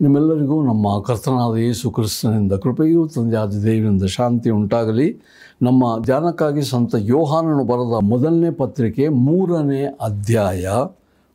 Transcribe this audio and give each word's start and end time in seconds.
ನಿಮ್ಮೆಲ್ಲರಿಗೂ 0.00 0.62
ನಮ್ಮ 0.62 1.02
ಕರ್ತನಾದ 1.02 1.56
ಯೇಸು 1.56 1.90
ಕ್ರಿಸ್ತನಿಂದ 1.90 2.52
ಕೃಪೆಯೂ 2.52 3.06
ತಂದೆಯಾದ 3.06 3.48
ದೇವಿನಿಂದ 3.48 4.02
ಶಾಂತಿ 4.02 4.50
ಉಂಟಾಗಲಿ. 4.50 5.20
ನಮ್ಮ 5.62 6.02
ಧ್ಯಾನಕ್ಕಾಗಿ 6.02 6.62
ಸಂತ 6.62 6.94
ಯೋಹಾನನು 6.98 7.64
ಬರೆದ 7.64 8.04
ಮೊದಲನೇ 8.04 8.50
ಪತ್ರಿಕೆ 8.50 9.08
ಮೂರನೇ 9.08 9.84
ಅಧ್ಯಾಯ 10.00 10.66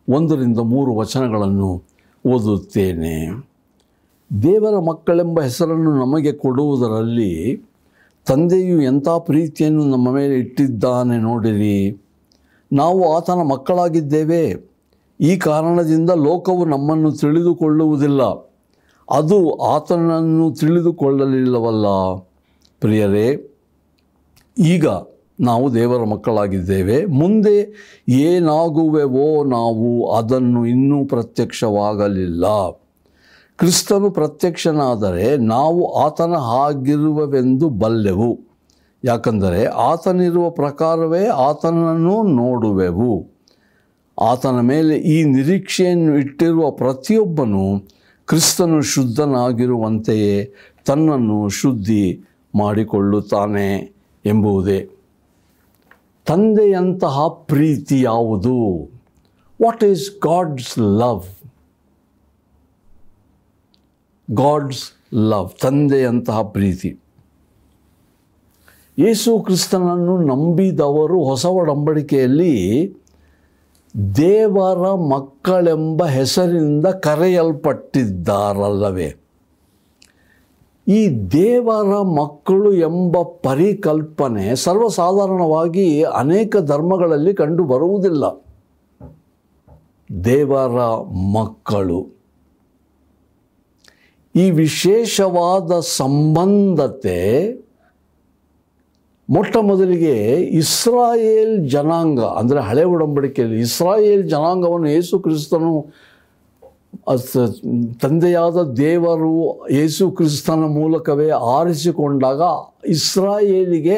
ಒಂದರಿಂದ 0.10 0.60
ಮೂರು 0.60 0.96
ವಚನಗಳನ್ನು 0.96 1.84
ಓದುತ್ತೇನೆ. 2.28 3.48
ದೇವರ 4.44 4.80
ಮಕ್ಕಳೆಂಬ 4.80 5.42
ಹೆಸರನ್ನು 5.42 6.00
ನಮಗೆ 6.00 6.32
ಕೊಡುವುದರಲ್ಲಿ 6.32 7.66
ತಂದೆಯು 8.28 8.82
ಎಂಥ 8.82 9.10
ಪ್ರೀತಿಯನ್ನು 9.10 9.86
ನಮ್ಮ 9.86 10.12
ಮೇಲೆ 10.12 10.36
ಇಟ್ಟಿದ್ದಾನೆ 10.36 11.18
ನೋಡಿರಿ. 11.18 12.02
ನಾವು 12.74 13.16
ಆತನ 13.16 13.42
ಮಕ್ಕಳಾಗಿದ್ದೇವೆ. 13.42 14.72
ಈ 15.22 15.38
ಕಾರಣದಿಂದ 15.38 16.10
ಲೋಕವು 16.10 16.66
ನಮ್ಮನ್ನು 16.66 17.12
ತಿಳಿದುಕೊಳ್ಳುವುದಿಲ್ಲ. 17.12 18.51
ಅದು 19.12 19.54
ಆತನನ್ನು 19.56 20.52
ತಿಳಿದುಕೊಳ್ಳಲಿಲ್ಲವಲ್ಲ. 20.52 22.16
ಪ್ರಿಯರೇ, 22.80 23.58
ಈಗ 24.58 24.88
ನಾವು 25.40 25.74
ದೇವರ 25.74 26.04
ಮಕ್ಕಳಾಗಿದ್ದೇವೆ. 26.04 27.06
ಮುಂದೆ 27.06 27.74
ಏನಾಗುವೆವೋ 28.10 29.44
ನಾವು 29.44 30.12
ಅದನ್ನು 30.12 30.66
ಇನ್ನೂ 30.66 31.06
ಪ್ರತ್ಯಕ್ಷವಾಗಲಿಲ್ಲ. 31.06 32.72
ಕ್ರಿಸ್ತನು 33.58 34.12
ಪ್ರತ್ಯಕ್ಷನಾದರೆ 34.12 35.38
ನಾವು 35.38 35.94
ಆತನ 35.94 36.34
ಹಾಗಿರುವವೆಂದು 36.34 37.70
ಬಲ್ಲೆವು. 37.70 38.40
ಯಾಕಂದರೆ 39.04 39.66
ಆತನಿರುವ 39.66 40.50
ಪ್ರಕಾರವೇ 40.50 41.28
ಆತನನ್ನು 41.28 42.24
ನೋಡುವೆವು. 42.24 43.28
ಆತನ 44.22 44.60
ಮೇಲೆ 44.60 44.98
ಈ 44.98 45.24
ನಿರೀಕ್ಷೆಯನ್ನು 45.24 46.18
ಇಟ್ಟಿರುವ 46.18 46.72
ಪ್ರತಿಯೊಬ್ಬನು 46.72 47.88
ಕ್ರಿಸ್ತನು 48.32 48.82
ಶುದ್ಧನಾಗಿರುವಂತೆಯೇ 48.82 50.54
ತನ್ನನ್ನು 50.86 51.50
ಶುದ್ಧಿ 51.50 52.24
ಮಾಡಿಕೊಳ್ಳುತ್ತಾನೆ 52.56 53.94
ಎಂಬುದೇ 54.26 54.90
ತಂದೆಯಂತಹ 56.26 57.28
ಪ್ರೀತಿ 57.28 58.02
ಯಾವುದು? 58.02 58.56
What 59.64 59.84
is 59.84 60.12
God's 60.20 60.80
love 60.80 61.24
God's 64.34 64.92
love 65.14 65.62
ತಂದೆಯಂತಹ 65.62 66.42
ಪ್ರೀತಿ. 66.42 67.00
ಯೇಸು 68.98 69.40
ಕ್ರಿಸ್ತನನ್ನು 69.40 70.18
ನಂಬಿದವರು 70.18 71.24
ಹೊಸ 71.24 71.46
ಒಡಂಬಡಿಕೆಯಲ್ಲಿ 71.46 72.54
ದೇವರ 74.16 74.94
ಮಕ್ಕಳೆಂಬ 74.94 76.06
ಹೆಸರಿನಿಂದ 76.06 76.86
ಕರೆಯಲ್ಪಟ್ಟಿದ್ದಾರಲ್ಲವೇ? 76.86 79.16
ಈ 80.88 81.32
ದೇವರ 81.32 82.02
ಮಕ್ಕಳು 82.02 82.74
ಎಂಬ 82.74 83.22
ಪರಿಕಲ್ಪನೆ 83.22 84.56
ಸರ್ವಸಾಧಾರಣವಾಗಿ 84.56 86.04
ಅನೇಕ 86.04 86.58
ಧರ್ಮಗಳಲ್ಲಿ 86.58 87.34
ಕಂಡು 87.34 87.64
ಬರುವುದಿಲ್ಲ. 87.64 88.46
ದೇವರ 90.26 91.14
ಮಕ್ಕಳು. 91.14 92.08
ಈ 94.36 94.52
ವಿಶೇಷವಾದ 94.52 95.80
ಸಂಬಂಧತೆ 95.80 97.52
ಮೊಟ್ಟ 99.32 99.58
ಮೊದಲಿಗೆ 99.58 100.14
ಇಸ್ರಾಯೇಲ್ 100.62 101.70
ಜನಾಂಗ, 101.70 102.20
ಅಂದರೆ 102.20 102.60
ಹಳೆ 102.60 102.84
ಒಡಂಬಡಿಕೆಯಲ್ಲಿ 102.84 103.60
ಇಸ್ರಾಯೇಲ್ 103.60 104.30
ಜನಾಂಗವನ್ನು 104.30 104.90
ಯೇಸು 104.90 105.20
ಕ್ರಿಸ್ತನು 105.20 105.74
ತಂದೆಯಾದ 108.02 108.58
ದೇವರು 108.78 109.32
ಯೇಸು 109.72 110.12
ಕ್ರಿಸ್ತನ 110.12 110.66
ಮೂಲಕವೇ 110.80 111.30
ಆರಿಸಿಕೊಂಡಾಗ 111.30 112.42
ಇಸ್ರಾಯೇಲಿಗೆ 112.88 113.96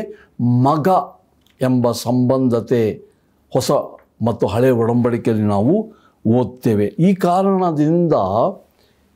ಮಗ 0.67 0.87
ಎಂಬ 1.61 1.91
ಸಂಬಂಧತೆ 1.91 2.83
ಹೊಸ 3.51 3.71
ಮತ್ತು 4.21 4.47
ಹಳೆ 4.47 4.69
ಒಡಂಬಡಿಕೆಯಲ್ಲಿ 4.71 5.43
ನಾವು 5.43 5.73
ಓದ್ತೇವೆ. 6.25 6.85
ಈ 6.99 7.09
ಕಾರಣದಿಂದ 7.15 8.13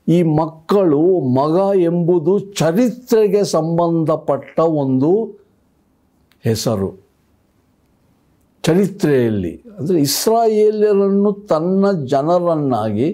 ಈ 0.07 0.22
ಮಕ್ಕಳು 0.23 1.01
ಮಗ 1.19 1.56
ಎಂಬುದು 1.81 2.39
ಚರಿತ್ರೆಗೆ 2.39 3.44
ಸಂಬಂಧಪಟ್ಟ 3.44 4.59
ಒಂದು 4.83 5.11
ಹೆಸರು. 6.46 6.90
ಚರಿತ್ರೆಯಲ್ಲಿ, 8.64 9.53
ಅಂದರೆ 9.78 9.98
ಇಸ್ರಾಯೇಲ್ಯರನ್ನು 10.08 11.31
ತನ್ನ 11.52 11.92
ಜನರನ್ನಾಗಿ, 12.14 13.08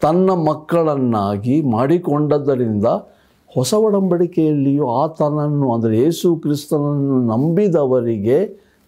ತನ್ನ 0.00 0.30
ಮಕ್ಕಳನ್ನಾಗಿ 0.48 1.56
ಮಾಡಿಕೊಂಡದ್ದರಿಂದ 1.76 2.86
ಹೊಸ 3.56 3.72
ಒಡಂಬಡಿಕೆಯಲ್ಲಿಯೂ 3.86 4.86
ಆತನನ್ನು, 5.02 5.66
ಅಂದರೆ 5.74 5.94
ಯೇಸು 6.04 6.28
ಕ್ರಿಸ್ತನನ್ನು 6.44 7.18
ನಂಬಿದವರಿಗೆ 7.32 8.38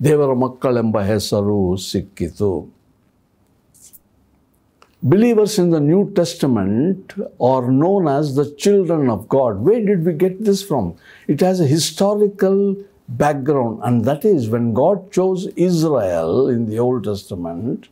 ದೇವರ 0.00 0.33
ಮಕ್ಕಳೆಂಬ 0.45 0.99
ಹೆಸರು 1.12 1.60
ಸಿಕ್ಕಿತು. 1.93 2.50
Believers 5.03 5.56
in 5.62 5.72
the 5.75 5.78
new 5.89 6.00
testament 6.21 7.12
are 7.50 7.66
known 7.84 8.06
as 8.16 8.31
the 8.39 8.45
children 8.65 9.09
of 9.15 9.25
God 9.37 9.59
why 9.69 9.75
did 9.89 10.05
we 10.09 10.15
get 10.25 10.41
this 10.50 10.62
from 10.71 10.89
it 11.33 11.43
has 11.49 11.59
a 11.66 11.69
historical 11.77 12.59
background, 13.07 13.81
and 13.84 14.06
that 14.06 14.23
is 14.25 14.50
when 14.50 14.73
God 14.73 15.11
chose 15.11 15.47
Israel 15.56 16.47
in 16.47 16.66
the 16.69 16.79
Old 16.79 17.03
Testament, 17.03 17.89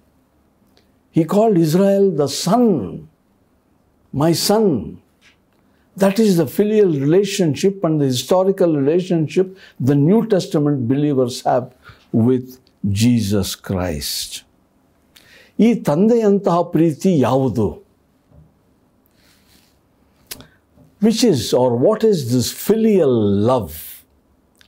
He 1.16 1.24
called 1.25 1.58
Israel 1.58 2.12
the 2.12 2.28
son, 2.28 3.09
my 4.14 4.31
son. 4.31 5.02
That 5.97 6.19
is 6.19 6.38
the 6.38 6.47
filial 6.47 6.92
relationship 7.06 7.84
and 7.84 8.00
the 8.02 8.06
historical 8.06 8.78
relationship 8.78 9.58
the 9.80 9.96
New 9.96 10.25
Testament 10.25 10.88
believers 10.88 11.42
have 11.44 11.68
with 12.14 12.47
Jesus 13.02 13.56
Christ. 13.56 14.31
ಈ 15.66 15.69
ತಂದೆಯಂತಹ 15.88 16.59
ಪ್ರೀತಿ 16.75 17.12
ಯಾವುದು 17.28 17.66
which 21.08 21.24
is 21.31 21.44
or 21.62 21.75
what 21.86 22.03
is 22.12 22.22
this 22.36 22.50
filial 22.68 23.18
love 23.52 23.75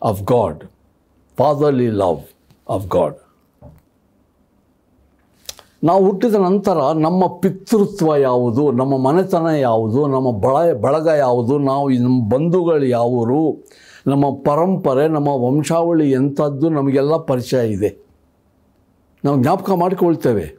of 0.04 0.22
God 0.22 0.64
fatherly 1.40 1.90
love 1.90 2.20
of 2.76 2.92
God. 2.94 3.12
ನಾವು 5.84 6.04
ಹುಟ್ಟಿದ 6.04 6.34
ನಂತರ 6.34 6.76
ನಮ್ಮ 6.94 7.26
ಪಿತೃತ್ವ 7.26 8.14
ಯಾವುದು, 8.16 8.72
ನಮ್ಮ 8.72 8.96
ಮನೆತನ 8.96 9.46
ಯಾವುದು, 9.46 10.06
ನಮ್ಮ 10.06 10.32
ಬಳ 10.32 10.72
ಬಳಗ 10.72 11.06
ಯಾವುದು, 11.06 11.58
ನಾವು 11.58 11.88
ನಮ್ಮ 11.88 12.28
ಬಂಧುಗಳು 12.28 12.84
ಯಾವರು, 12.84 13.64
ನಮ್ಮ 14.06 14.30
ಪರಂಪರೆ, 14.30 15.08
ನಮ್ಮ 15.08 15.28
ವಂಶಾವಳಿ 15.28 16.10
ಎಂಥದ್ದು 16.10 16.68
ನಮಗೆಲ್ಲ 16.68 17.16
ಪರಿಚಯ 17.16 17.68
ಇದೆ. 17.68 18.06
ನಾವು 19.24 19.42
ಜ್ಞಾಪಕ 19.42 19.70
ಮಾಡಿಕೊಳ್ತೇವೆ. 19.70 20.58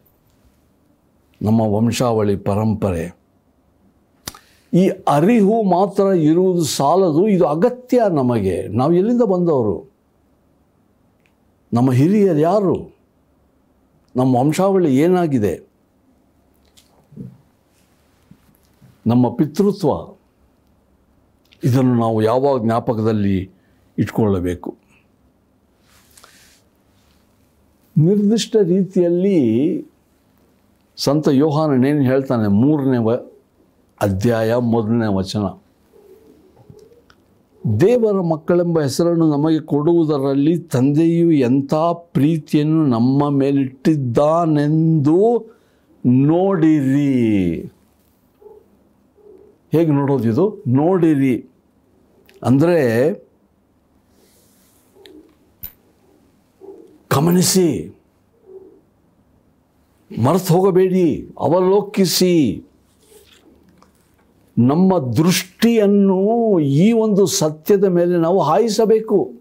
ನಮ್ಮ 1.42 1.62
ವಂಶಾವಳಿ 1.62 2.36
ಪರಂಪರೆ. 2.36 3.19
ಈ 4.74 4.90
ಅರಿವು 4.90 5.64
ಮಾತ್ರ 5.64 6.04
ಇರುವುದು 6.04 6.64
ಸಾಲದು, 6.64 7.28
ಇದು 7.28 7.46
ಅಗತ್ಯ 7.46 8.02
ನಮಗೆ. 8.12 8.68
ನಾವು 8.68 8.94
ಎಲ್ಲಿಂದ 8.94 9.22
ಬಂದವರು? 9.22 9.92
ನಮ್ಮ 11.74 11.92
ಹಿರಿಯರು 11.92 12.40
ಯಾರು? 12.40 12.76
ನಮ್ಮ 14.16 14.36
ವಂಶಾವಳಿ 14.36 14.96
ಏನಾಗಿದೆ? 14.98 15.54
ನಮ್ಮ 19.08 19.36
ಪಿತೃತ್ವ, 19.36 19.90
ಇದನ್ನು 21.64 21.96
ನಾವು 21.96 22.22
ಯಾವಾಗ 22.22 22.64
ಜ್ಞಾಪಕದಲ್ಲಿ 22.64 23.52
ಇಟ್ಕೊಳ್ಳಬೇಕು? 23.98 24.78
ನಿರ್ದಿಷ್ಟ 27.98 28.56
ರೀತಿಯಲ್ಲಿ 28.56 29.40
ಸಂತ 30.98 31.28
ಯೋಹಾನನೇನು 31.32 32.02
ಹೇಳ್ತಾನೆ? 32.02 32.48
ಮೂರನೇ 32.48 32.98
ಅಧ್ಯಾಯ 34.02 34.56
ಮೊದಲನೇ 34.56 35.16
ವಚನ. 35.16 35.40
ದೇವರ 37.82 38.22
ಮಕ್ಕಳೆಂಬ 38.22 38.82
ಹೆಸರನ್ನು 38.82 39.32
ನಮಗೆ 39.32 39.60
ಕೊಡುವುದರಲ್ಲಿ 39.60 40.58
ತಂದೆಯು 40.58 41.32
ಎಂಥ 41.32 41.74
ಪ್ರೀತಿಯನ್ನು 41.96 42.88
ನಮ್ಮ 42.88 43.30
ಮೇಲಿಟ್ಟಿದ್ದಾನೆಂದು 43.30 45.18
ನೋಡಿರಿ. 46.06 47.60
ಹೇಗೆ 49.72 49.92
ನೋಡೋದಿದು 49.92 50.64
ನೋಡಿರಿ. 50.68 51.50
ಅಂದರೆ 52.44 53.14
ಗಮನಿಸಿ. 57.16 57.96
ಮರೆತು 60.24 60.54
ಹೋಗಬೇಡಿ. 60.54 61.30
ಅವಲೋಕಿಸಿ. 61.40 62.66
ನಮ್ಮ 64.60 65.00
ದೃಷ್ಟಿಯನ್ನು 65.00 66.60
ಈ 66.60 66.92
ಒಂದು 66.92 67.26
ಸತ್ಯದ 67.26 67.84
ಮೇಲೆ 67.84 68.18
ನಾವು 68.18 68.40
ಹಾಯಿಸಬೇಕು. 68.40 69.32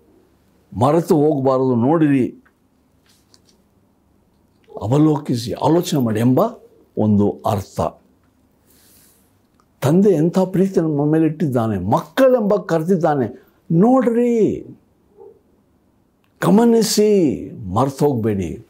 ಮರೆತು 0.79 1.17
ಹೋಗಬಾರದು, 1.17 1.75
ನೋಡಿರಿ. 1.75 2.35
ಅವಲೋಕಿಸಿ, 4.81 5.53
ಆಲೋಚನೆ 5.53 6.00
ಮಾಡಿ 6.00 6.20
ಎಂಬ 6.20 6.41
ಒಂದು 6.99 7.31
ಅರ್ಥ. 7.31 7.81
ತಂದೆ 9.81 10.11
ಎಂಥ 10.11 10.38
ಪ್ರೀತಿ 10.38 10.81
ನಮ್ಮ 10.81 11.05
ಮೇಲೆ 11.05 11.26
ಇಟ್ಟಿದ್ದಾನೆ, 11.26 11.79
ಮಕ್ಕಳೆಂಬ 11.79 12.56
ಕರೆದಿದ್ದಾನೆ, 12.56 13.44
ನೋಡ್ರಿ. 13.73 14.67
ಗಮನಿಸಿ 16.44 17.50
ಮರ್ತೋಗ್ಬೇಡಿ 17.75 18.68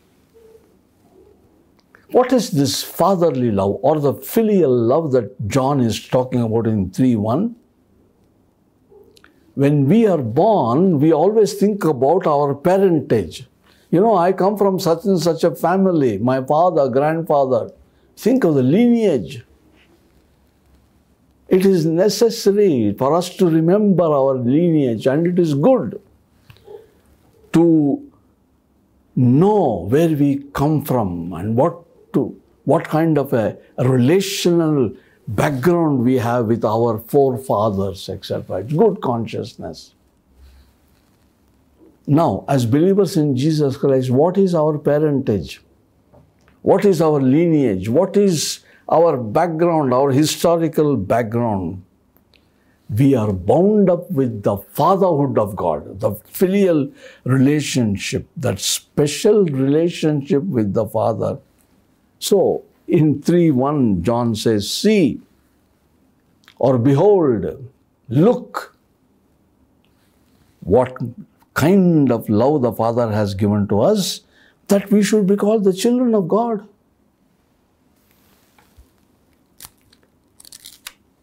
What 2.11 2.33
is 2.33 2.51
this 2.51 2.83
fatherly 2.83 3.51
love 3.51 3.79
or 3.83 4.01
the 4.01 4.15
filial 4.15 4.75
love 4.75 5.13
that 5.13 5.47
John 5.47 5.81
is 5.81 6.07
talking 6.09 6.41
about 6.41 6.67
in 6.67 6.91
3 6.91 7.17
1? 7.17 7.55
When 9.55 9.89
we 9.89 10.07
are 10.07 10.19
born, 10.19 11.01
we 11.01 11.13
always 11.13 11.55
think 11.55 11.85
about 11.85 12.27
our 12.27 12.55
parentage. 12.55 13.47
You 13.91 14.01
know, 14.01 14.17
I 14.17 14.33
come 14.33 14.57
from 14.57 14.79
such 14.79 15.05
and 15.05 15.21
such 15.21 15.45
a 15.45 15.55
family, 15.55 16.19
my 16.19 16.43
father, 16.43 16.89
grandfather. 16.89 17.73
Think 18.17 18.45
of 18.45 18.55
the 18.55 18.63
lineage. 18.63 19.43
It 21.49 21.65
is 21.67 21.87
necessary 21.87 22.95
for 22.97 23.15
us 23.15 23.35
to 23.37 23.47
remember 23.47 24.05
our 24.05 24.35
lineage, 24.35 25.07
and 25.07 25.27
it 25.27 25.39
is 25.39 25.55
good 25.55 26.01
to 27.55 28.11
know 29.17 29.87
where 29.89 30.11
we 30.11 30.45
come 30.53 30.85
from 30.85 31.33
and 31.33 31.57
what 31.57 31.88
to 32.13 32.41
what 32.65 32.85
kind 32.85 33.19
of 33.19 33.33
a 33.33 33.57
relational 33.79 34.91
background 35.29 36.05
we 36.05 36.17
have 36.17 36.47
with 36.47 36.65
our 36.65 36.99
forefathers 36.99 38.09
etc 38.09 38.59
it's 38.59 38.73
good 38.73 39.01
consciousness. 39.03 39.95
Now 42.07 42.45
as 42.49 42.65
believers 42.65 43.17
in 43.17 43.37
jesus 43.37 43.77
christ 43.77 44.11
what 44.11 44.39
is 44.39 44.55
our 44.55 44.79
parentage? 44.79 45.61
What 46.63 46.85
is 46.85 47.01
our 47.01 47.21
lineage? 47.21 47.89
What 47.89 48.17
is 48.17 48.61
our 48.89 49.17
background 49.17 49.93
our 49.95 50.11
historical 50.11 50.97
background? 50.97 51.85
We 52.91 53.15
are 53.15 53.33
bound 53.33 53.91
up 53.91 54.11
with 54.11 54.43
the 54.43 54.57
fatherhood 54.57 55.39
of 55.39 55.55
God, 55.55 56.01
the 56.01 56.15
filial 56.25 56.91
relationship, 57.25 58.27
that 58.37 58.59
special 58.61 59.45
relationship 59.45 60.43
with 60.43 60.73
the 60.73 60.87
Father. 60.87 61.39
So, 62.19 62.65
in 62.87 63.23
3 63.23 63.51
1, 63.51 64.03
John 64.03 64.35
says, 64.35 64.71
See, 64.71 65.21
or 66.59 66.79
behold, 66.79 67.71
look, 68.09 68.77
what 70.61 70.97
kind 71.55 72.11
of 72.11 72.29
love 72.29 72.63
the 72.63 72.73
Father 72.73 73.11
has 73.11 73.35
given 73.35 73.69
to 73.69 73.81
us 73.81 74.21
that 74.69 74.91
we 74.91 75.03
should 75.03 75.27
be 75.27 75.37
called 75.37 75.65
the 75.65 75.73
children 75.73 76.15
of 76.15 76.29
God. 76.29 76.69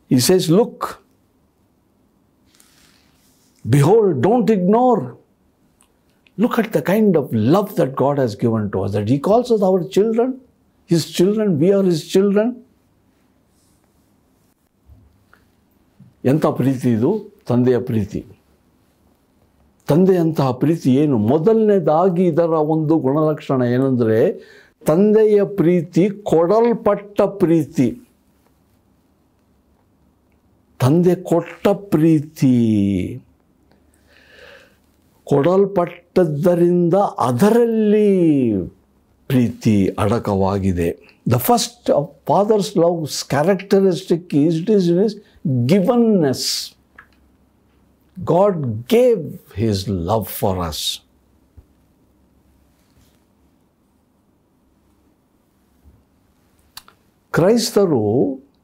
He 0.10 0.20
says, 0.20 0.50
Look, 0.50 1.06
Behold, 3.68 4.22
don't 4.22 4.50
ignore. 4.50 5.18
Look 6.38 6.60
at 6.60 6.72
the 6.72 6.82
kind 6.82 7.16
of 7.16 7.34
love 7.34 7.76
that 7.78 7.96
God 7.96 8.18
has 8.18 8.36
given 8.36 8.70
to 8.72 8.84
us, 8.84 8.92
that 8.92 9.10
He 9.10 9.20
calls 9.20 9.52
us 9.52 9.62
our 9.62 9.88
children, 9.88 10.40
His 10.92 11.22
children, 11.22 11.48
we 11.60 11.72
are 11.72 11.84
His 11.84 12.18
children. 12.18 12.66
ಎಂಥ 16.26 16.46
ಪ್ರೀತಿ 16.46 16.92
ಇದು? 16.92 17.30
ತಂದೆಯ 17.48 17.80
ಪ್ರೀತಿ. 17.80 18.26
ತಂದೆಯಂತಹ 19.88 20.52
ಪ್ರೀತಿ 20.52 20.96
ಏನು? 20.96 21.18
ಮೊದಲನೇದಾಗಿ 21.18 22.26
ಇದರ 22.26 22.50
ಒಂದು 22.50 22.98
ಗುಣಲಕ್ಷಣ 22.98 23.62
ಏನಂದರೆ 23.62 24.32
ತಂದೆಯ 24.86 25.44
ಪ್ರೀತಿ 25.44 26.10
ಕೊಡಲ್ಪಟ್ಟ 26.10 27.22
ಪ್ರೀತಿ. 27.22 28.02
ತಂದೆ 30.80 31.16
ಕೊಟ್ಟ 31.16 31.68
ಪ್ರೀತಿ. 31.68 33.22
ಕೊಡಲ್ಪಟ್ಟದ್ದರಿಂದ 35.24 36.94
ಅದರಲ್ಲಿ 36.94 38.36
ಪ್ರೀತಿ 39.36 39.78
ಅಡಕವಾಗಿದೆ. 40.06 40.90
The 41.32 41.38
first 41.46 41.90
father's 42.30 42.74
love's 42.84 43.16
characteristic 43.36 44.36
is 44.42 44.58
it 44.62 44.70
is 44.76 44.88
is 45.06 45.16
givenness 45.72 46.46
God 48.18 48.60
gave 48.94 49.24
his 49.62 49.82
love 50.10 50.28
for 50.42 50.62
us 50.70 50.84
ಕ್ರೈಸ್ತರು 57.34 58.04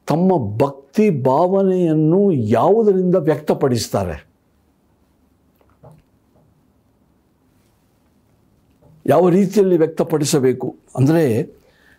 ತಮ್ಮ 0.09 0.31
ಭಕ್ತಿ 0.61 1.07
ಭಾವನೆಯನ್ನು 1.25 2.19
ಯಾವುದರಿಂದ 2.57 3.17
ವ್ಯಕ್ತಪಡಿಸ್ತಾರೆ? 3.29 4.15
ಯಾವ 9.05 9.29
ರೀತಿಯಲ್ಲಿ 9.29 9.77
ವ್ಯಕ್ತಪಡಿಸಬೇಕು? 9.77 10.75
ಅಂದರೆ 10.95 11.49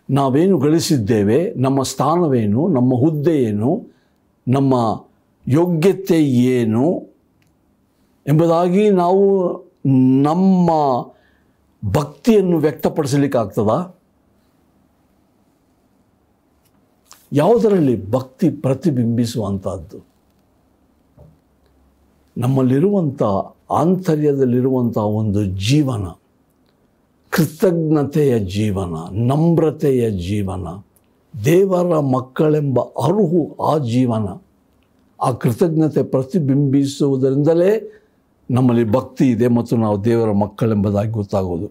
ನಾವೇನು 0.09 0.59
ಗಳಿಸಿದ್ದೇವೆ, 0.59 1.53
ನಮ್ಮ 1.53 1.83
ಸ್ಥಾನವೇನು, 1.83 2.67
ನಮ್ಮ 2.67 2.93
ಹುದ್ದೆ 2.95 3.43
ಏನು, 3.43 3.87
ನಮ್ಮ 4.47 4.73
ಯೋಗ್ಯತೆ 5.47 6.23
ಏನು 6.23 6.99
ಎಂಬುದಾಗಿ 8.27 8.89
ನಾವು 8.89 9.25
ನಮ್ಮ 10.21 10.69
ಭಕ್ತಿಯನ್ನು 11.91 12.57
ವ್ಯಕ್ತಪಡಿಸಲಿಕ್ಕಾಗ್ತದಾ? 12.57 13.99
ಯಾವುದರಲ್ಲಿ 17.33 18.11
ಭಕ್ತಿ 18.11 18.49
ಪ್ರತಿಬಿಂಬಿಸುವಂಥದ್ದು 18.49 20.13
ನಮ್ಮಲ್ಲಿರುವಂಥ 22.37 23.23
ಆಂತರ್ಯದಲ್ಲಿರುವಂಥ 23.71 24.97
ಒಂದು 24.97 25.45
ಜೀವನ. 25.45 26.22
ಕೃತಜ್ಞತೆಯ 27.33 28.39
ಜೀವನ, 28.39 28.95
ನಮ್ರತೆಯ 29.11 30.09
ಜೀವನ, 30.09 30.65
ದೇವರ 31.45 31.99
ಮಕ್ಕಳೆಂಬ 31.99 32.79
ಅರುಹು 32.79 33.55
ಆ 33.61 33.77
ಜೀವನ. 33.77 34.27
ಆ 35.19 35.31
ಕೃತಜ್ಞತೆ 35.31 36.03
ಪ್ರತಿಬಿಂಬಿಸುವುದರಿಂದಲೇ 36.03 37.71
ನಮ್ಮಲ್ಲಿ 38.49 38.83
ಭಕ್ತಿ 38.83 39.25
ಇದೆ 39.25 39.47
ಮತ್ತು 39.47 39.75
ನಾವು 39.77 40.05
ದೇವರ 40.05 40.31
ಮಕ್ಕಳೆಂಬುದಾಗಿ 40.31 41.11
ಗೊತ್ತಾಗೋದು 41.11 41.67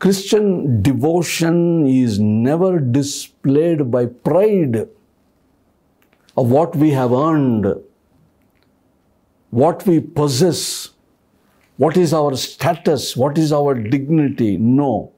Christian 0.00 0.82
devotion 0.82 1.62
is 1.88 2.20
never 2.20 2.78
displayed 2.92 3.82
by 3.82 4.06
pride 4.06 4.78
what 6.36 6.76
we 6.76 6.90
have 6.90 7.14
earned 7.26 7.68
what 9.52 9.88
we 9.88 10.00
possess 10.00 10.64
what 11.76 11.96
is 11.96 12.12
our 12.12 12.36
status, 12.36 13.16
what 13.16 13.38
is 13.38 13.52
our 13.52 13.74
dignity. 13.74 14.56
No. 14.56 15.12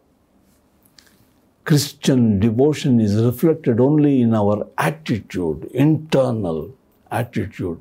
Christian 1.65 2.41
devotion 2.41 3.01
is 3.01 3.23
reflected 3.23 3.81
only 3.81 4.21
in 4.21 4.35
our 4.35 4.67
attitude, 4.77 5.65
internal 5.73 6.75
attitude. 7.11 7.81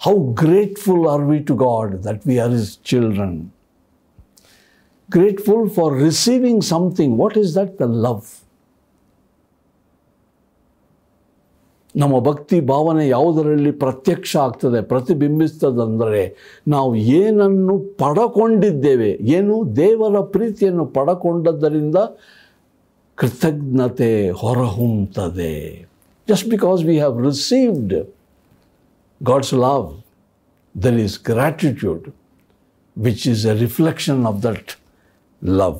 How 0.00 0.18
grateful 0.18 1.08
are 1.08 1.24
we 1.24 1.42
to 1.44 1.54
God 1.54 2.02
that 2.04 2.24
we 2.24 2.38
are 2.38 2.48
His 2.48 2.76
children? 2.76 3.52
Grateful 5.10 5.68
for 5.68 5.92
receiving 5.94 6.62
something. 6.62 7.16
What 7.16 7.36
is 7.36 7.54
that? 7.54 7.78
The 7.78 7.86
love. 7.86 8.41
ನಮ್ಮ 11.96 12.18
ಭಕ್ತಿ 12.20 12.60
ಭಾವನೆ 12.60 13.08
ಯಾವುದರಲ್ಲಿ 13.08 13.70
ಪ್ರತ್ಯಕ್ಷ 13.70 14.36
ಆಗ್ತದೆ, 14.36 14.82
ಪ್ರತಿಬಿಂಬಿಸ್ತದಂದರೆ 14.82 16.22
ನಾವು 16.68 16.96
ಏನನ್ನು 16.96 17.78
ಪಡಕೊಂಡಿದ್ದೇವೆ, 17.78 19.10
ಏನು 19.10 19.76
ದೇವರ 19.76 20.20
ಪ್ರೀತಿಯನ್ನು 20.20 20.86
ಪಡಕೊಂಡದ್ದರಿಂದ 20.86 21.96
ಕೃತಜ್ಞತೆ 23.16 24.30
ಹೊರಹೊಮ್ಮುತ್ತದೆ. 24.30 25.86
Just 26.28 26.48
because 26.48 26.84
we 26.84 26.96
have 26.96 27.24
received 27.24 27.94
God's 29.22 29.54
love 29.54 29.88
there 30.82 30.94
is 30.94 31.24
gratitude 31.24 32.04
which 32.98 33.28
is 33.28 33.46
a 33.46 33.54
reflection 33.58 34.24
of 34.26 34.42
that 34.42 34.70
love 35.44 35.78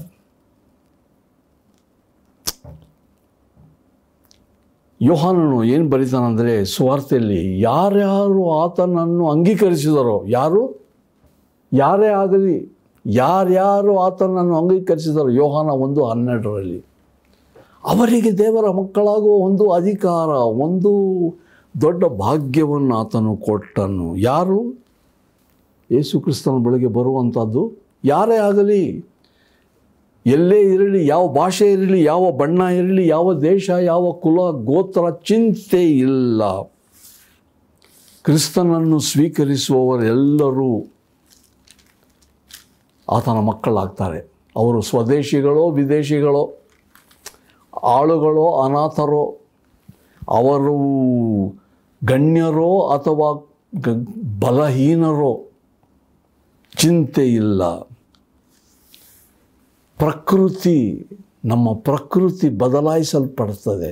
ಯೋಹಾನನು 5.03 5.65
ಏನು 5.65 5.89
ಬರೀತಾನಂದರೆ 5.89 6.65
ಸುವಾರ್ತೆಯಲ್ಲಿ, 6.65 7.61
ಯಾರ್ಯಾರು 7.61 8.43
ಆತನನ್ನು 8.51 9.29
ಅಂಗೀಕರಿಸಿದರೋ, 9.29 10.25
ಯಾರು? 10.29 10.83
ಯಾರೇ 11.73 12.07
ಆಗಲಿ, 12.07 12.77
ಯಾರ್ಯಾರು 13.07 13.99
ಆತನನ್ನು 13.99 14.57
ಅಂಗೀಕರಿಸಿದರೋ, 14.59 15.29
ಯೋಹಾನ 15.29 15.71
ಒಂದು 15.71 16.05
ಹನ್ನೆರಡರಲ್ಲಿ. 16.05 16.85
ಅವರಿಗೆ 17.85 18.39
ದೇವರ 18.39 18.71
ಮಕ್ಕಳಾಗುವ 18.71 19.33
ಒಂದು 19.33 19.71
ಅಧಿಕಾರ, 19.71 20.29
ಒಂದು 20.67 20.93
ದೊಡ್ಡ 21.81 22.05
ಭಾಗ್ಯವನ್ನು 22.05 22.95
ಆತನು 22.97 23.37
ಕೊಟ್ಟನು. 23.37 24.17
ಯಾರು? 24.17 24.61
ಯೇಸು 25.91 26.21
ಕ್ರಿಸ್ತನ 26.21 26.59
ಬಳಿಗೆ 26.63 26.87
ಬರುವಂಥದ್ದು 26.87 27.73
ಯಾರೇ 28.05 28.37
ಆಗಲಿ 28.37 29.05
ಎಲ್ಲೇ 30.27 30.61
ಇರಲಿ, 30.61 31.07
ಯಾವ 31.07 31.29
ಭಾಷೆ 31.29 31.73
ಇರಲಿ, 31.73 32.05
ಯಾವ 32.05 32.31
ಬಣ್ಣ 32.31 32.61
ಇರಲಿ, 32.61 33.09
ಯಾವ 33.09 33.35
ದೇಶ, 33.35 33.71
ಯಾವ 33.71 34.13
ಕುಲ, 34.13 34.51
ಗೋತ್ರ 34.65 35.11
ಚಿಂತೆ 35.11 35.99
ಇಲ್ಲ. 35.99 36.63
ಕ್ರಿಸ್ತನನ್ನು 38.25 38.99
ಸ್ವೀಕರಿಸುವವರೆಲ್ಲರೂ 38.99 40.87
ಆತನ 43.11 43.33
ಮಕ್ಕಳಾಗ್ತಾರೆ. 43.33 44.19
ಅವರು 44.57 44.83
ಸ್ವದೇಶಿಗಳೋ, 44.83 45.71
ವಿದೇಶಿಗಳೋ, 45.71 46.59
ಆಳುಗಳೋ, 47.83 48.63
ಅನಾಥರೋ, 48.63 49.39
ಅವರು 50.29 50.77
ಗಣ್ಯರೋ 52.05 52.81
ಅಥವಾ 52.81 53.49
ಬಲಹೀನರೋ 54.41 55.49
ಚಿಂತೆ 56.77 57.29
ಇಲ್ಲ. 57.29 57.92
ಪ್ರಕೃತಿ, 60.03 61.07
ನಮ್ಮ 61.45 61.75
ಪ್ರಕೃತಿ 61.75 62.49
ಬದಲಾಯಿಸಲ್ಪಡ್ತದೆ. 62.49 63.91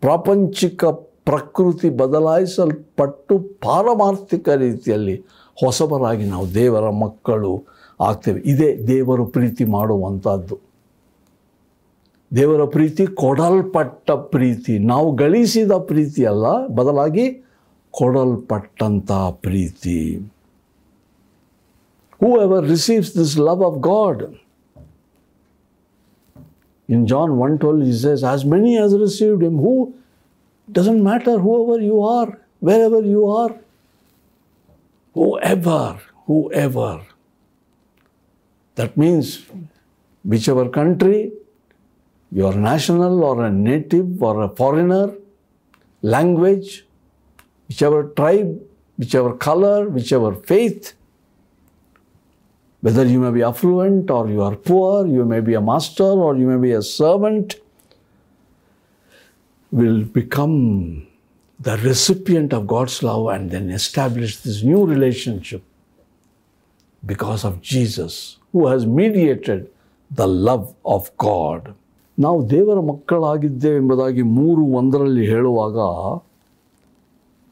ಪ್ರಾಪಂಚಿಕ 0.00 0.84
ಪ್ರಕೃತಿ 1.24 1.90
ಬದಲಾಯಿಸಲ್ಪಟ್ಟು 1.90 3.38
ಪಾರಮಾರ್ಥಿಕ 3.38 4.48
ರೀತಿಯಲ್ಲಿ 4.48 5.16
ಹೊಸಬರಾಗಿ 5.64 6.24
ನಾವು 6.24 6.54
ದೇವರ 6.54 6.90
ಮಕ್ಕಳು 6.90 7.64
ಆಗ್ತೇವೆ. 8.00 8.40
ಇದೇ 8.44 8.84
ದೇವರು 8.86 9.26
ಪ್ರೀತಿ 9.26 9.64
ಮಾಡುವಂಥದ್ದು. 9.64 10.58
ದೇವರ 12.36 12.64
ಪ್ರೀತಿ 12.64 13.06
ಕೊಡಲ್ಪಟ್ಟ 13.06 14.10
ಪ್ರೀತಿ. 14.10 14.78
ನಾವು 14.78 15.16
ಗಳಿಸಿದ 15.16 15.72
ಪ್ರೀತಿ 15.72 16.24
ಅಲ್ಲ, 16.24 16.66
ಬದಲಾಗಿ 16.66 17.44
ಕೊಡಲ್ಪಟ್ಟಂಥ 17.90 19.12
ಪ್ರೀತಿ. 19.30 20.16
Whoever 22.42 22.66
receives 22.66 23.14
this 23.14 23.38
love 23.38 23.62
of 23.62 23.78
God 23.78 24.22
In 26.94 27.06
John 27.06 27.30
1:12, 27.38 27.84
he 27.86 27.92
says, 27.92 28.24
As 28.24 28.44
many 28.44 28.76
as 28.76 28.94
received 28.98 29.44
him, 29.48 29.58
who 29.64 29.74
doesn't 30.78 31.02
matter 31.08 31.38
whoever 31.38 31.80
you 31.80 32.02
are, 32.02 32.38
wherever 32.68 33.00
you 33.00 33.28
are, 33.28 33.52
whoever, 35.14 36.00
whoever. 36.26 37.02
That 38.74 38.96
means 38.96 39.28
whichever 40.24 40.68
country, 40.68 41.32
you 42.32 42.46
are 42.48 42.54
national 42.54 43.22
or 43.22 43.44
a 43.44 43.50
native 43.52 44.20
or 44.20 44.42
a 44.42 44.48
foreigner, 44.48 45.14
language, 46.02 46.84
whichever 47.68 48.02
tribe, 48.20 48.60
whichever 48.98 49.32
color, 49.48 49.88
whichever 49.88 50.34
faith, 50.34 50.94
whether 52.83 53.05
you 53.05 53.19
may 53.19 53.31
be 53.31 53.43
affluent 53.43 54.11
or 54.11 54.29
you 54.29 54.41
are 54.41 54.55
poor, 54.55 55.07
you 55.07 55.25
may 55.25 55.41
be 55.41 55.53
a 55.55 55.61
master 55.61 56.03
or 56.25 56.35
you 56.37 56.47
may 56.47 56.59
be 56.67 56.71
a 56.71 56.81
servant, 56.81 57.55
will 59.71 60.03
become 60.19 60.57
the 61.59 61.77
recipient 61.77 62.53
of 62.53 62.67
God's 62.67 63.01
love 63.03 63.27
and 63.35 63.49
then 63.51 63.69
establish 63.71 64.37
this 64.37 64.63
new 64.63 64.85
relationship 64.85 65.63
because 67.03 67.43
of 67.43 67.61
Jesus, 67.61 68.37
who 68.51 68.67
has 68.67 68.85
mediated 68.85 69.69
the 70.11 70.27
love 70.27 70.67
of 70.95 71.03
God. 71.27 71.61
ನಾವು 72.17 72.39
ದೇವರ 72.49 72.79
ಮಕ್ಕಳಾಗಿದ್ದೇವೆ 72.89 73.77
ಎಂಬುದಾಗಿ 73.77 74.21
ಮೂರು 74.37 74.61
ಒಂದರಲ್ಲಿ 74.79 75.25
ಹೇಳುವಾಗ 75.27 75.77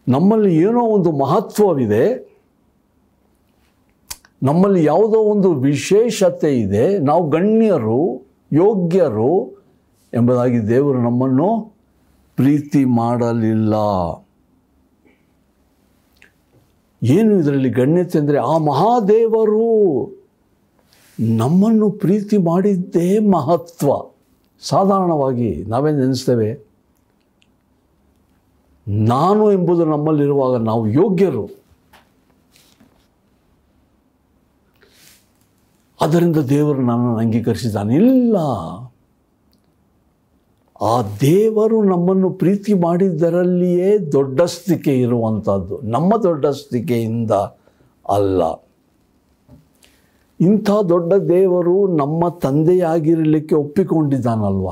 ನಮ್ಮಲ್ಲಿ 0.08 0.51
ಏನೋ 0.58 0.82
ಒಂದು 0.96 1.12
ಮಹತ್ವವಿದೆ 1.12 2.06
ನಮ್ಮಲ್ಲಿ 4.42 4.85
ಯಾವುದೋ 4.85 5.18
ಒಂದು 5.18 5.52
ವಿಶೇಷತೆ 5.52 6.61
ಇದೆ. 6.61 6.99
ನಾವು 6.99 7.30
ಗಣ್ಯರು, 7.30 8.26
ಯೋಗ್ಯರು 8.52 9.64
ಎಂಬುದಾಗಿ 10.14 10.62
ದೇವರು 10.68 11.02
ನಮ್ಮನ್ನು 11.02 11.73
ಪ್ರೀತಿ 12.37 12.85
ಮಾಡಲಿಲ್ಲ. 12.85 13.75
ಏನು 17.02 17.38
ಇದರಲ್ಲಿ 17.38 17.71
ಗಣ್ಯತೆ 17.71 18.18
ಅಂದರೆ, 18.18 18.38
ಆ 18.38 18.59
ಮಹಾದೇವರು 18.59 20.09
ನಮ್ಮನ್ನು 21.21 21.90
ಪ್ರೀತಿ 21.90 22.37
ಮಾಡಿದ್ದೇ 22.37 23.18
ಮಹತ್ವ. 23.18 23.90
ಸಾಧಾರಣವಾಗಿ 24.61 25.64
ನಾವೇನು 25.68 25.99
ನೆನೆಸ್ತೇವೆ? 25.99 26.66
ನಾನು 28.88 29.52
ಎಂಬುದು 29.52 29.85
ನಮ್ಮಲ್ಲಿರುವಾಗ 29.85 30.62
ನಾವು 30.62 30.88
ಯೋಗ್ಯರು. 30.88 31.58
ಅದರಿಂದ 36.00 36.37
ದೇವರು 36.37 36.78
ನನ್ನನ್ನು 36.78 37.17
ಅಂಗೀಕರಿಸಿದ್ದಾನೆ. 37.17 37.95
ಇಲ್ಲ. 37.95 38.37
ಆ 40.83 41.02
ದೇವರು 41.21 41.83
ನಮ್ಮನ್ನು 41.83 42.31
ಪ್ರೀತಿ 42.31 42.75
ಮಾಡಿದ್ದರಲ್ಲಿಯೇ 42.75 43.99
ದೊಡ್ಡಸ್ತಿಕೆ 43.99 45.00
ಇರುವಂಥದ್ದು. 45.00 45.81
ನಮ್ಮ 45.83 46.23
ದೊಡ್ಡಸ್ತಿಕೆಯಿಂದ 46.23 47.31
ಅಲ್ಲ. 48.09 48.69
ಇಂಥ 50.40 50.71
ದೊಡ್ಡ 50.88 51.12
ದೇವರು 51.12 51.97
ನಮ್ಮ 51.97 52.28
ತಂದೆಯಾಗಿರಲಿಕ್ಕೆ 52.28 53.55
ಒಪ್ಪಿಕೊಂಡಿದ್ದಾನಲ್ವ? 53.55 54.69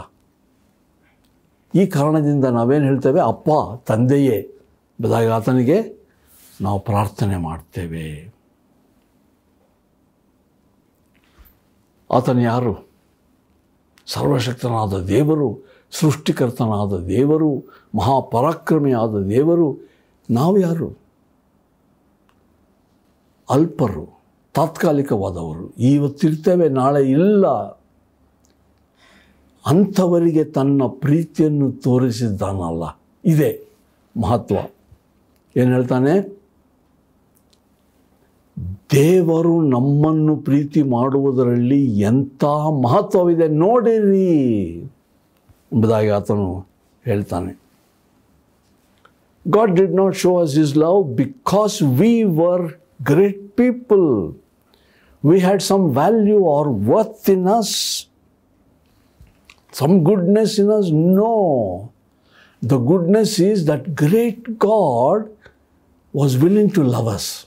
ಈ 1.74 1.86
ಕಾರಣದಿಂದ 1.86 2.44
ನಾವೇನು 2.44 2.84
ಹೇಳ್ತೇವೆ? 2.84 3.20
ಅಪ್ಪ, 3.20 3.48
ತಂದೆಯೇ 3.86 4.54
ಬದಾಗ 5.02 5.30
ಆತನಿಗೆ 5.30 6.04
ನಾವು 6.60 6.80
ಪ್ರಾರ್ಥನೆ 6.80 7.36
ಮಾಡ್ತೇವೆ. 7.36 8.35
ಆತನು 12.10 12.40
ಯಾರು? 12.40 12.88
ಸರ್ವಶಕ್ತನಾದ 14.06 15.04
ದೇವರು, 15.04 15.58
ಸೃಷ್ಟಿಕರ್ತನಾದ 15.90 17.06
ದೇವರು, 17.06 17.62
ಮಹಾಪರಾಕ್ರಮಿಯಾದ 17.98 19.26
ದೇವರು, 19.26 19.88
ನಾವು 20.30 20.58
ಯಾರು? 20.58 20.98
ಅಲ್ಪರು, 23.50 24.20
ತಾತ್ಕಾಲಿಕವಾದವರು. 24.54 25.72
ಇವತ್ತಿರ್ತೇವೆ 25.78 26.68
ನಾಳೆ 26.68 27.10
ಇಲ್ಲ. 27.10 27.46
ಅಂಥವರಿಗೆ 29.66 30.44
ತನ್ನ 30.44 30.82
ಪ್ರೀತಿಯನ್ನು 30.88 31.72
ತೋರಿಸಿದ್ದಾನಲ್ಲ. 31.72 33.00
ಇದೆ 33.24 33.68
ಮಹತ್ವ. 34.22 34.56
ಏನು 35.56 35.72
ಹೇಳ್ತಾನೆ? 35.72 36.35
ದೇವರು 38.92 39.62
ನಮ್ಮನ್ನು 39.62 40.36
ಪ್ರೀತಿ 40.36 40.82
ಮಾಡುವುದರಲ್ಲಿ 40.82 42.00
ಎಂಥ 42.00 42.44
ಮಹತ್ವವಿದೆ 42.82 43.48
ನೋಡಿರಿ 43.48 44.64
ಎಂಬುದಾಗಿ 45.72 46.08
ಆತನು 46.08 46.66
ಹೇಳ್ತಾನೆ. 47.04 47.58
God 49.50 49.76
did 49.76 49.94
not 49.94 50.14
show 50.14 50.40
us 50.40 50.58
his 50.58 50.76
love 50.76 51.04
because 51.04 51.82
we 51.82 52.22
were 52.22 52.72
great 53.02 53.56
people 53.56 54.32
we 55.24 55.38
had 55.38 55.62
some 55.62 55.90
value 55.90 56.50
or 56.50 56.68
worth 56.68 57.30
in 57.30 57.46
us 57.46 58.06
some 59.72 60.00
goodness 60.00 60.60
in 60.60 60.70
us 60.70 60.92
no 60.92 61.34
the 62.68 62.72
goodness 62.72 63.40
is 63.40 63.68
that 63.68 63.88
great 63.88 64.50
God 64.50 65.26
was 66.16 66.36
willing 66.36 66.74
to 66.74 66.82
love 66.82 67.08
us 67.08 67.46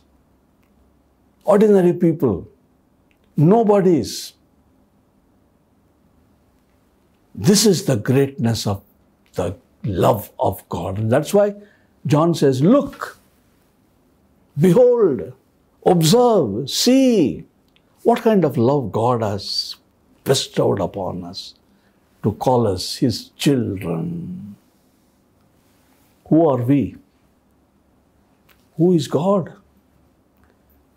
ordinary 1.54 1.94
people, 1.94 2.36
nobodies. 3.36 4.34
This 7.34 7.66
is 7.66 7.86
the 7.86 7.96
greatness 7.96 8.68
of 8.68 8.82
the 9.34 9.56
love 9.84 10.32
of 10.40 10.64
God. 10.70 11.00
And 11.00 11.12
that's 11.12 11.34
why 11.34 11.56
John 12.06 12.34
says, 12.36 12.62
Look, 12.62 13.18
behold, 14.60 15.34
observe, 15.86 16.70
see 16.70 17.46
what 18.04 18.22
kind 18.22 18.46
of 18.46 18.58
love 18.58 18.92
God 18.92 19.24
has 19.24 19.76
bestowed 20.24 20.82
upon 20.82 21.24
us 21.24 21.56
to 22.24 22.34
call 22.34 22.68
us 22.68 22.98
His 22.98 23.30
children. 23.46 24.56
Who 26.28 26.48
are 26.48 26.62
we? 26.62 26.96
Who 28.78 28.94
is 28.94 29.08
God? 29.08 29.54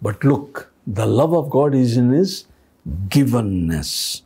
But 0.03 0.25
look, 0.25 0.73
the 0.87 1.07
love 1.07 1.33
of 1.33 1.49
God 1.49 1.75
is 1.75 1.97
in 1.97 2.11
His 2.11 2.47
givenness. 3.09 4.23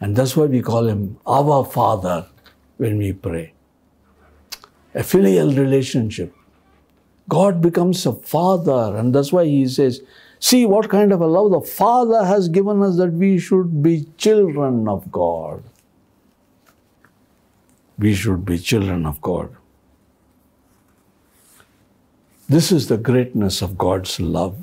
And 0.00 0.16
that's 0.16 0.36
why 0.36 0.46
we 0.46 0.62
call 0.62 0.86
Him 0.86 1.18
our 1.26 1.64
Father 1.64 2.26
when 2.78 2.96
we 2.98 3.12
pray. 3.12 3.52
A 4.94 5.02
filial 5.02 5.52
relationship. 5.52 6.34
God 7.28 7.60
becomes 7.60 8.06
a 8.06 8.14
father, 8.14 8.96
and 8.96 9.14
that's 9.14 9.32
why 9.32 9.44
He 9.44 9.68
says, 9.68 10.00
See 10.40 10.64
what 10.66 10.88
kind 10.88 11.12
of 11.12 11.20
a 11.20 11.26
love 11.26 11.50
the 11.50 11.60
Father 11.60 12.24
has 12.24 12.48
given 12.48 12.82
us 12.82 12.96
that 12.96 13.12
we 13.12 13.38
should 13.38 13.82
be 13.82 14.06
children 14.16 14.88
of 14.88 15.10
God. 15.10 15.62
We 17.98 18.14
should 18.14 18.44
be 18.44 18.58
children 18.58 19.04
of 19.04 19.20
God. 19.20 19.54
This 22.52 22.72
is 22.72 22.90
the 22.90 22.92
greatness 22.92 23.62
of 23.62 23.72
God's 23.72 24.20
love 24.20 24.56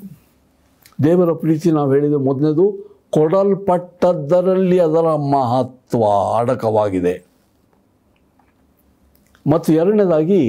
ದೇವರ 1.04 1.32
ಪ್ರೀತಿ 1.32 1.70
ನಾವು 1.70 1.94
ಹೇಳಿದ 1.94 2.14
ಮೊದಲನೇದು, 2.14 2.96
ಕೊಡಲ್ಪಟ್ಟದ್ದರಲ್ಲಿ 3.10 4.78
ಅದರ 4.78 5.14
ಮಹತ್ವ 5.14 6.04
ಅಡಕವಾಗಿದೆ. 6.38 7.26
ಮತ್ತು 9.52 9.72
ಎರಡನೇದಾಗಿ, 9.72 10.42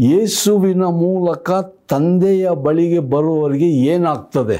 ಯೇಸುವಿನ 0.00 0.84
ಮೂಲಕ 0.84 1.50
ತಂದೆಯ 1.88 2.50
ಬಳಿಗೆ 2.50 2.98
ಬರುವವರಿಗೆ 2.98 3.70
ಏನಾಗ್ತದೆ? 3.70 4.56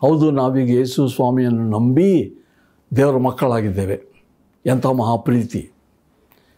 ಹೌದು, 0.00 0.30
ನಾವೀಗ 0.30 0.70
ಯೇಸು 0.70 1.08
ಸ್ವಾಮಿಯನ್ನು 1.08 1.70
ನಂಬಿ 1.70 2.34
ದೇವರ 2.96 3.16
ಮಕ್ಕಳಾಗಿದ್ದೇವೆ. 3.16 4.02
ಎಂಥ 4.66 4.86
ಮಹಾಪ್ರೀತಿ 4.86 5.70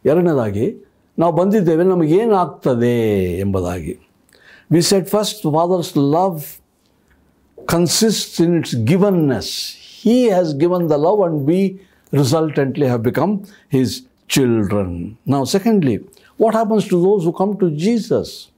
ಎರಡನೇದಾಗಿ 0.05 0.86
ನಾವು 1.19 1.33
ಬಂದಿದ್ದೇವೆ 1.37 1.85
ನಮಗೇನಾಗ್ತದೆ 1.85 2.95
ಎಂಬುದಾಗಿ 3.45 3.95
we 4.71 4.83
set 4.83 5.09
first 5.09 5.43
father's 5.59 5.97
love 6.17 6.41
consists 7.69 8.41
in 8.41 8.59
its 8.59 8.75
givenness. 8.89 9.49
He 10.03 10.25
has 10.25 10.55
given 10.55 10.87
the 10.87 10.99
love, 10.99 11.21
and 11.21 11.45
we 11.45 11.81
resultantly 12.13 12.87
have 12.87 13.03
become 13.03 13.33
His 13.69 14.07
children. 14.29 15.19
Now, 15.25 15.45
secondly, 15.45 15.97
what 16.41 16.55
happens 16.55 16.87
to 16.89 17.01
those 17.03 17.25
who 17.25 17.33
come 17.33 17.57
to 17.59 17.71
Jesus? 17.77 18.51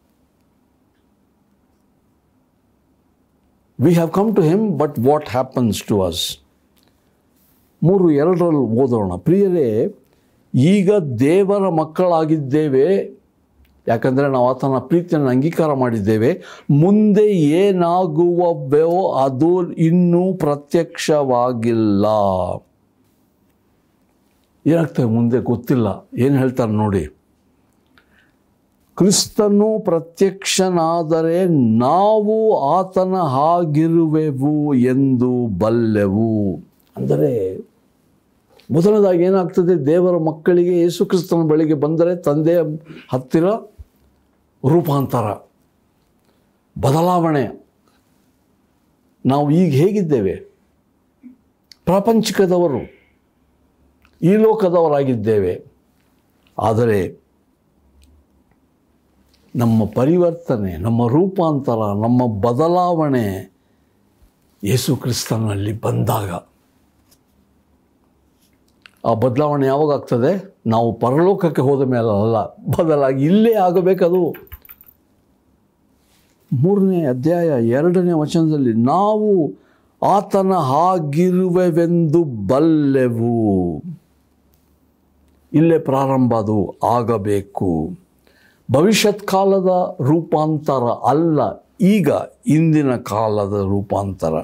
We 3.78 3.94
have 3.94 4.12
come 4.12 4.34
to 4.34 4.42
Him, 4.42 4.76
but 4.76 4.98
what 4.98 5.28
happens 5.28 5.82
to 5.82 6.02
us? 6.02 6.20
ಮೂರು 7.82 8.06
ಎರಡರಲ್ಲಿ 8.10 8.62
ಓದೋಣ 8.82 9.16
ಪ್ರಿಯರೇ 9.26 9.66
ಈಗ 10.54 10.94
ದೇವರ 10.98 11.68
ಮಕ್ಕಳಾಗಿದ್ದೇವೆ. 11.68 13.18
ಯಾಕಂದರೆ 13.88 14.28
ನಾವು 14.28 14.50
ಆತನ 14.50 14.68
ಪ್ರೀತಿಯನ್ನು 14.68 15.30
ಅಂಗೀಕಾರ 15.30 15.72
ಮಾಡಿದ್ದೇವೆ. 15.72 16.42
ಮುಂದೆ 16.70 17.28
ಏನಾಗುವವೋ 17.32 19.12
ಅದು 19.12 19.72
ಇನ್ನೂ 19.72 20.32
ಪ್ರತ್ಯಕ್ಷವಾಗಿಲ್ಲ. 20.34 22.04
ಏನಾಗ್ತದೆ 24.66 25.06
ಮುಂದೆ 25.06 25.38
ಗೊತ್ತಿಲ್ಲ. 25.38 26.08
ಏನು 26.18 26.36
ಹೇಳ್ತಾರೆ 26.36 26.72
ನೋಡಿ. 26.72 27.06
ಕ್ರಿಸ್ತನು 28.96 29.78
ಪ್ರತ್ಯಕ್ಷನಾದರೆ 29.78 31.46
ನಾವು 31.78 32.60
ಆತನ 32.60 33.14
ಹಾಗಿರುವೆವು 33.14 34.74
ಎಂದು 34.74 35.58
ಬಲ್ಲೆವು. 35.58 36.60
ಅಂದರೆ 36.96 37.60
ಮೊದಲನೇದಾಗಿ 38.70 39.22
ಏನಾಗ್ತದೆ? 39.22 39.74
ದೇವರ 39.86 40.16
ಮಕ್ಕಳಿಗೆ 40.22 40.72
ಯೇಸುಕ್ರಿಸ್ತನ 40.80 41.42
ಬಳಿಗೆ 41.50 41.74
ಬಂದರೆ 41.74 42.12
ತಂದೆಯ 42.16 42.60
ಹತ್ತಿರ 43.12 43.46
ರೂಪಾಂತರ, 44.62 45.26
ಬದಲಾವಣೆ. 46.76 47.44
ನಾವು 49.24 49.46
ಈಗ 49.50 49.72
ಹೇಗಿದ್ದೇವೆ? 49.82 50.34
ಪ್ರಾಪಂಚಿಕದವರು, 51.84 52.82
ಈ 54.22 54.32
ಲೋಕದವರಾಗಿದ್ದೇವೆ. 54.36 55.54
ಆದರೆ 56.58 57.00
ನಮ್ಮ 59.54 59.86
ಪರಿವರ್ತನೆ, 59.94 60.72
ನಮ್ಮ 60.76 61.00
ರೂಪಾಂತರ, 61.08 61.80
ನಮ್ಮ 62.04 62.20
ಬದಲಾವಣೆ 62.40 63.26
ಯೇಸು 64.62 64.96
ಕ್ರಿಸ್ತನಲ್ಲಿ 64.96 65.72
ಬಂದಾಗ 65.80 66.30
ಆ 69.04 69.14
ಬದಲಾವಣೆ 69.14 69.66
ಯಾವಾಗ 69.66 69.92
ಆಗ್ತದೆ? 69.92 70.54
ನಾವು 70.66 70.92
ಪರಲೋಕಕ್ಕೆ 70.92 71.62
ಹೋದ 71.62 71.86
ಮೇಲೆ 71.88 72.22
ಅಲ್ಲ. 72.22 72.56
ಬದಲಾಗಿ 72.78 73.24
ಇಲ್ಲೇ 73.24 73.54
ಆಗಬೇಕದು. 73.54 74.34
ಮೂರನೇ 76.52 77.06
ಅಧ್ಯಾಯ 77.06 77.68
ಎರಡನೇ 77.68 78.12
ವಚನದಲ್ಲಿ, 78.12 78.72
ನಾವು 78.72 79.52
ಆತನ 80.06 80.52
ಆಗಿರುವೆವೆಂದು 80.92 82.24
ಬಲ್ಲೆವು. 82.24 83.82
ಇಲ್ಲೇ 85.52 85.78
ಪ್ರಾರಂಭ 85.78 86.34
ಅದು, 86.34 86.74
ಆಗಬೇಕು. 86.84 87.90
ಭವಿಷ್ಯತ್ 88.72 89.20
ಕಾಲದ 89.20 89.96
ರೂಪಾಂತರ 90.00 90.82
ಅಲ್ಲ, 90.82 91.40
ಈಗ 91.80 92.08
ಇಂದಿನ 92.46 92.96
ಕಾಲದ 92.96 93.60
ರೂಪಾಂತರ. 93.64 94.34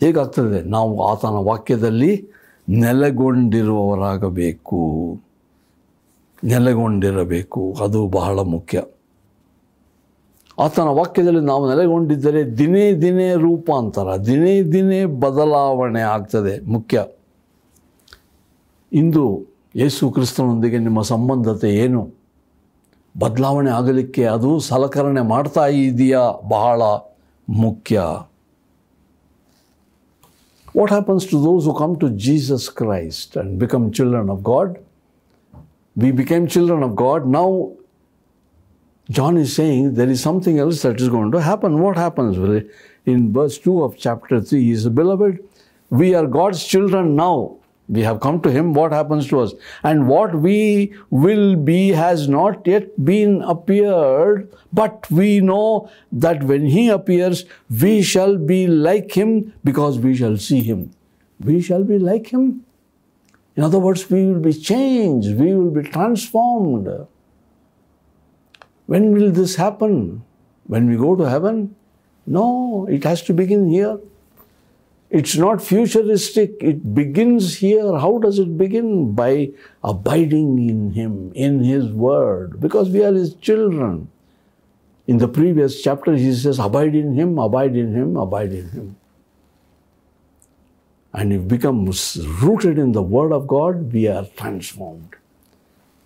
ಹೇಗಾಗ್ತದೆ? 0.00 0.62
ನಾವು 0.62 1.06
ಆತನ 1.06 1.28
ವಾಕ್ಯದಲ್ಲಿ 1.28 2.33
ನೆಲೆಗೊಂಡಿರುವವರಾಗಬೇಕು. 2.68 5.20
ನೆಲೆಗೊಂಡಿರಬೇಕು. 6.44 7.76
ಅದು 7.82 8.08
ಬಹಳ 8.08 8.40
ಮುಖ್ಯ. 8.40 8.82
ಆತನ 10.58 10.82
ವಾಕ್ಯದಲ್ಲಿ 10.82 11.40
ನಾವು 11.40 11.68
ನೆಲೆಗೊಂಡಿದ್ದರೆ 11.68 12.58
ದಿನೇ 12.58 12.92
ದಿನೇ 12.92 13.34
ರೂಪಾಂತರ, 13.34 14.16
ದಿನೇ 14.16 14.62
ದಿನೇ 14.62 15.04
ಬದಲಾವಣೆ 15.04 16.00
ಆಗ್ತದೆ. 16.00 16.60
ಮುಖ್ಯ. 16.60 17.06
ಇಂದು 18.92 19.46
ಯೇಸು 19.76 20.10
ಕ್ರಿಸ್ತನೊಂದಿಗೆ 20.10 20.78
ನಿಮ್ಮ 20.78 21.02
ಸಂಬಂಧತೆ 21.02 21.74
ಏನು? 21.74 22.10
ಬದಲಾವಣೆ 23.18 23.70
ಆಗಲಿಕ್ಕೆ 23.70 24.24
ಅದು 24.24 24.60
ಸಲಕರಣೆ 24.60 25.20
ಮಾಡ್ತಾ 25.20 25.66
ಇದೆಯಾ? 25.66 26.40
ಬಹಳ 26.48 26.82
ಮುಖ್ಯ. 27.48 28.02
What 30.74 30.90
happens 30.90 31.24
to 31.26 31.40
those 31.40 31.66
who 31.66 31.72
come 31.72 31.96
to 32.00 32.10
Jesus 32.10 32.68
Christ 32.68 33.36
and 33.36 33.60
become 33.60 33.92
children 33.92 34.28
of 34.28 34.42
God? 34.42 34.78
We 35.94 36.10
became 36.10 36.48
children 36.48 36.82
of 36.82 36.96
God. 36.96 37.28
Now, 37.28 37.74
John 39.08 39.36
is 39.36 39.54
saying 39.54 39.94
there 39.94 40.08
is 40.08 40.20
something 40.20 40.58
else 40.58 40.82
that 40.82 41.00
is 41.00 41.08
going 41.08 41.30
to 41.30 41.40
happen. 41.40 41.78
What 41.80 41.96
happens? 41.96 42.36
In 43.06 43.32
verse 43.32 43.56
2 43.58 43.84
of 43.84 43.96
chapter 43.96 44.40
3, 44.40 44.64
he 44.64 44.74
says, 44.74 44.88
Beloved, 44.88 45.38
we 45.90 46.12
are 46.12 46.26
God's 46.26 46.64
children 46.64 47.14
now. 47.14 47.58
We 47.88 48.00
have 48.00 48.20
come 48.20 48.40
to 48.42 48.50
him. 48.50 48.72
What 48.72 48.92
happens 48.92 49.28
to 49.28 49.40
us? 49.40 49.52
And 49.82 50.08
what 50.08 50.34
we 50.34 50.94
will 51.10 51.54
be 51.54 51.90
has 51.90 52.28
not 52.28 52.66
yet 52.66 53.04
been 53.04 53.42
appeared, 53.42 54.50
but 54.72 55.10
we 55.10 55.40
know 55.40 55.90
that 56.10 56.44
when 56.44 56.66
he 56.66 56.88
appears, 56.88 57.44
we 57.82 58.00
shall 58.00 58.38
be 58.38 58.66
like 58.66 59.12
him 59.12 59.52
because 59.62 59.98
we 59.98 60.14
shall 60.16 60.38
see 60.38 60.62
him. 60.62 60.92
We 61.40 61.60
shall 61.60 61.84
be 61.84 61.98
like 61.98 62.28
him. 62.28 62.64
In 63.56 63.62
other 63.62 63.78
words, 63.78 64.08
we 64.10 64.26
will 64.26 64.40
be 64.40 64.52
changed, 64.52 65.38
we 65.38 65.54
will 65.54 65.70
be 65.70 65.88
transformed. 65.88 66.88
When 68.86 69.12
will 69.12 69.30
this 69.30 69.56
happen? 69.56 70.24
When 70.66 70.88
we 70.88 70.96
go 70.96 71.14
to 71.16 71.28
heaven? 71.28 71.76
No, 72.26 72.86
it 72.90 73.04
has 73.04 73.22
to 73.22 73.34
begin 73.34 73.68
here. 73.68 73.98
It's 75.14 75.36
not 75.36 75.62
futuristic, 75.62 76.56
it 76.60 76.92
begins 76.92 77.58
here. 77.58 77.98
How 78.04 78.18
does 78.18 78.40
it 78.40 78.58
begin? 78.58 79.12
By 79.12 79.50
abiding 79.84 80.58
in 80.68 80.90
Him, 80.90 81.30
in 81.36 81.62
His 81.62 81.92
Word, 81.92 82.60
because 82.60 82.90
we 82.90 83.04
are 83.04 83.12
His 83.12 83.34
children. 83.34 84.10
In 85.06 85.18
the 85.18 85.28
previous 85.28 85.80
chapter, 85.80 86.16
He 86.16 86.34
says, 86.34 86.58
Abide 86.58 86.96
in 86.96 87.14
Him, 87.14 87.38
abide 87.38 87.76
in 87.76 87.94
Him, 87.94 88.16
abide 88.16 88.52
in 88.52 88.70
Him. 88.70 88.96
And 91.12 91.32
if 91.32 91.46
becomes 91.46 92.26
rooted 92.42 92.76
in 92.76 92.90
the 92.90 93.02
Word 93.02 93.32
of 93.32 93.46
God, 93.46 93.92
we 93.92 94.08
are 94.08 94.26
transformed. 94.36 95.14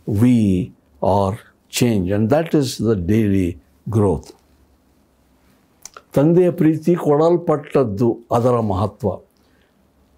We 0.04 0.74
are 1.02 1.40
changed. 1.70 2.12
And 2.12 2.28
that 2.28 2.52
is 2.52 2.76
the 2.76 2.94
daily 2.94 3.58
growth. 3.88 4.34
ತಂದೆಯ 6.18 6.50
ಪ್ರೀತಿ 6.50 6.94
ಕೊಡಲ್ಪಟ್ಟದ್ದು 6.94 8.18
ಅದರ 8.32 8.60
ಮಹತ್ವ. 8.60 9.08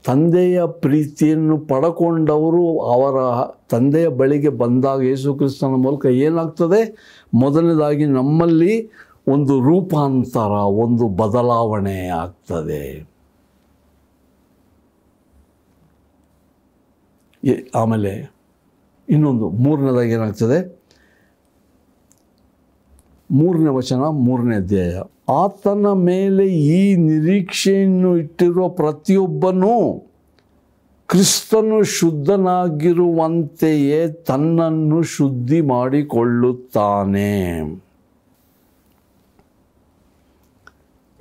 ತಂದೆಯ 0.07 0.65
ಪ್ರೀತಿಯನ್ನು 0.67 1.59
ಪಡಕೊಂಡವರು 1.59 2.79
ಅವರ 2.79 3.17
ತಂದೆಯ 3.71 4.09
ಬಳಿಗೆ 4.09 4.49
ಬಂದಾಗ 4.49 5.03
ಯೇಸು 5.03 5.35
ಕ್ರಿಸ್ತನ 5.35 5.67
ಮೂಲಕ 5.67 6.07
ಏನಾಗ್ತದೆ? 6.07 6.81
ಮೊದಲನೇದಾಗಿ 7.35 8.07
ನಮ್ಮಲ್ಲಿ 8.07 8.91
ಒಂದು 9.29 9.61
ರೂಪಾಂತರ, 9.61 10.51
ಒಂದು 10.85 11.09
ಬದಲಾವಣೆ 11.09 12.07
ಆಗ್ತದೆ. 12.07 13.09
ಆಮೇಲೆ 17.75 18.35
ಇನ್ನೊಂದು, 19.09 19.51
ಮೂರನೇದಾಗಿ 19.51 20.11
ಏನಾಗ್ತದೆ? 20.11 20.83
ಮೂರನೇ 23.31 23.69
ವಚನ, 23.69 24.01
ಮೂರನೇ 24.09 24.57
ಅಧ್ಯಾಯ. 24.57 25.01
ಆತನ 25.31 25.93
ಮೇಲೆ 25.93 26.55
ಈ 26.55 26.97
ನಿರೀಕ್ಷೆಯನ್ನು 26.97 28.17
ಇಟ್ಟಿರುವ 28.17 28.69
ಪ್ರತಿಯೊಬ್ಬನೂ 28.69 30.07
ಕ್ರಿಸ್ತನು 31.09 31.83
ಶುದ್ಧನಾಗಿರುವಂತೆಯೇ 31.83 34.09
ತನ್ನನ್ನು 34.09 35.03
ಶುದ್ಧಿ 35.03 35.61
ಮಾಡಿಕೊಳ್ಳುತ್ತಾನೆ. 35.61 37.61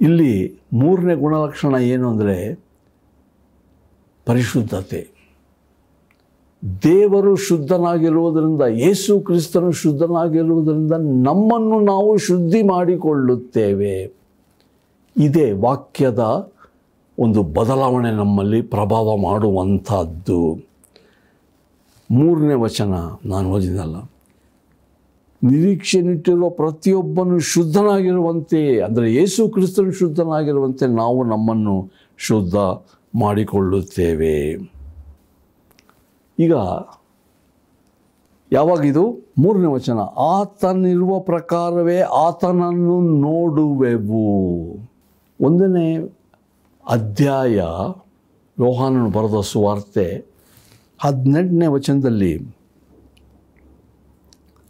ಇಲ್ಲಿ 0.02 0.60
ಮೂರನೇ 0.74 1.16
ಗುಣಲಕ್ಷಣ 1.16 1.76
ಏನು 1.76 2.10
ಅಂದರೆ 2.10 2.64
ಪರಿಶುದ್ಧತೆ. 4.26 5.19
ದೇವರು 6.64 7.36
ಶುದ್ಧನಾಗಿರುವುದರಿಂದ, 7.36 8.62
ಯೇಸು 8.62 9.20
ಕ್ರಿಸ್ತನು 9.20 9.72
ಶುದ್ಧನಾಗಿರುವುದರಿಂದ 9.72 10.92
ನಮ್ಮನ್ನು 11.28 11.80
ನಾವು 11.80 12.18
ಶುದ್ಧಿ 12.18 12.62
ಮಾಡಿಕೊಳ್ಳುತ್ತೇವೆ. 12.64 14.14
ಇದೇ 15.18 15.52
ವಾಕ್ಯದ 15.52 16.54
ಒಂದು 17.20 17.44
ಬದಲಾವಣೆ 17.44 18.12
ನಮ್ಮಲ್ಲಿ 18.12 18.62
ಪ್ರಭಾವ 18.62 19.18
ಮಾಡುವಂಥದ್ದು. 19.18 20.60
ಮೂರನೇ 22.12 22.54
ವಚನ 22.54 22.94
ನಾನು 23.26 23.52
ಓದಿದಲ್ಲ 23.52 23.98
ನಿರೀಕ್ಷೆನಿಟ್ಟಿರುವ 25.44 26.50
ಪ್ರತಿಯೊಬ್ಬನು 26.50 27.40
ಶುದ್ಧನಾಗಿರುವಂತೆ, 27.40 28.82
ಅಂದರೆ 28.82 29.14
ಯೇಸು 29.14 29.50
ಕ್ರಿಸ್ತನು 29.50 29.92
ಶುದ್ಧನಾಗಿರುವಂತೆ 29.92 30.88
ನಾವು 30.88 31.24
ನಮ್ಮನ್ನು 31.24 31.76
ಶುದ್ಧ 32.18 32.56
ಮಾಡಿಕೊಳ್ಳುತ್ತೇವೆ. 33.16 34.36
ಈಗ 36.40 36.54
ಯಾವಾಗಿದು? 38.52 39.32
ಮೂರನೇ 39.38 39.66
ವಚನ. 39.66 39.98
ಆತನಿರುವ 40.18 41.20
ಪ್ರಕಾರವೇ 41.20 42.00
ಆತನನ್ನು 42.00 43.02
ನೋಡುವೆವು. 43.02 44.70
ಒಂದನೇ 45.42 46.16
ಅಧ್ಯಾಯ, 46.90 47.56
ಯೋಹಾನನು 48.60 49.10
ಬರೆದ 49.10 49.40
ಸುವಾರ್ತೆ 49.42 50.26
ಹದಿನೆಂಟನೇ 51.00 51.68
ವಚನದಲ್ಲಿ 51.68 52.56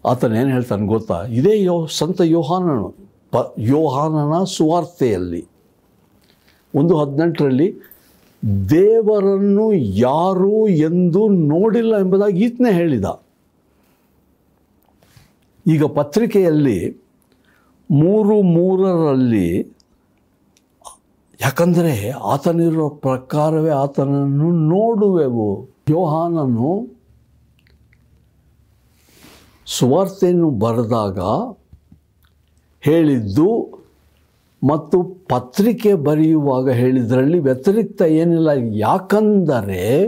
ಆತನ 0.05 0.35
ಏನು 0.35 0.49
ಹೇಳ್ತಾನೆ 0.49 0.87
ಗೊತ್ತಾ? 0.87 1.23
ಇದೇ 1.23 1.63
ಯೋ, 1.63 1.85
ಸಂತ 1.85 2.21
ಯೋಹಾನನು, 2.21 2.95
ಪ, 3.31 3.35
ಯೋಹಾನನ 3.59 4.43
ಸುವಾರ್ತೆಯಲ್ಲಿ. 4.43 5.47
ಒಂದು 6.75 6.97
ಹದಿನೆಂಟರಲ್ಲಿ 6.97 7.98
ದೇವರನ್ನು 8.69 9.73
ಯಾರು 9.73 10.67
ಎಂದು 10.67 11.27
ನೋಡಿಲ್ಲ 11.27 11.99
ಎಂಬುದಾಗಿ 11.99 12.45
ಈತನೇ 12.45 12.71
ಹೇಳಿದ. 12.71 13.05
ಈಗ 15.67 15.83
ಪತ್ರಿಕೆಯಲ್ಲಿ 15.83 16.97
ಮೂರು 17.91 18.41
ಮೂರರಲ್ಲಿ 18.41 19.59
ಯಾಕಂದರೆ 21.41 22.09
ಆತನಿರೋ 22.09 22.89
ಪ್ರಕಾರವೇ 22.89 23.69
ಆತನನ್ನು 23.69 24.51
ನೋಡುವೆವು. 24.51 25.69
ಯೋಹಾನನು 25.89 26.87
ಸುವಾರ್ತೆಯನ್ನು 29.65 30.49
ಬರೆದಾಗ 30.49 31.19
ಹೇಳಿದ್ದು 32.81 33.78
ಮತ್ತು 34.67 35.03
ಪತ್ರಿಕೆ 35.03 35.93
ಬರೆಯುವಾಗ 35.93 36.69
ಹೇಳಿದ್ರಲ್ಲಿ 36.69 37.39
ವ್ಯತಿರಿಕ್ತ 37.39 38.01
ಏನಿಲ್ಲ. 38.01 38.49
ಯಾಕಂದರೆ 38.71 40.05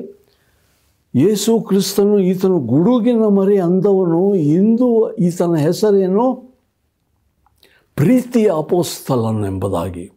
ಯೇಸು 1.16 1.62
ಕ್ರಿಸ್ತನು 1.62 2.20
ಈತನು 2.20 2.60
ಗುಡುಗಿನ 2.60 3.26
ಮರಿ 3.26 3.60
ಅಂದವನು, 3.60 4.36
ಇಂದು 4.36 5.14
ಈತನ 5.14 5.56
ಹೆಸರೇನು? 5.56 6.52
ಪ್ರೀತಿಯ 7.96 8.52
ಅಪೋಸ್ತಲನೆಂಬುದಾಗಿ 8.58 10.12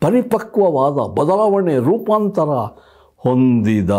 ಪರಿಪಕ್ವವಾದ 0.00 0.92
ಬದಲಾವಣೆ 0.92 1.78
ರೂಪಾಂತರ 1.78 2.50
ಹೊಂದಿದ. 3.16 3.90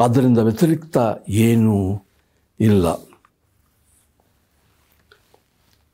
ಅದರಿಂದ 0.00 0.38
ವ್ಯತಿರಿಕ್ತ 0.38 0.98
ಏನೂ 1.28 2.06
ಇಲ್ಲ. 2.60 3.07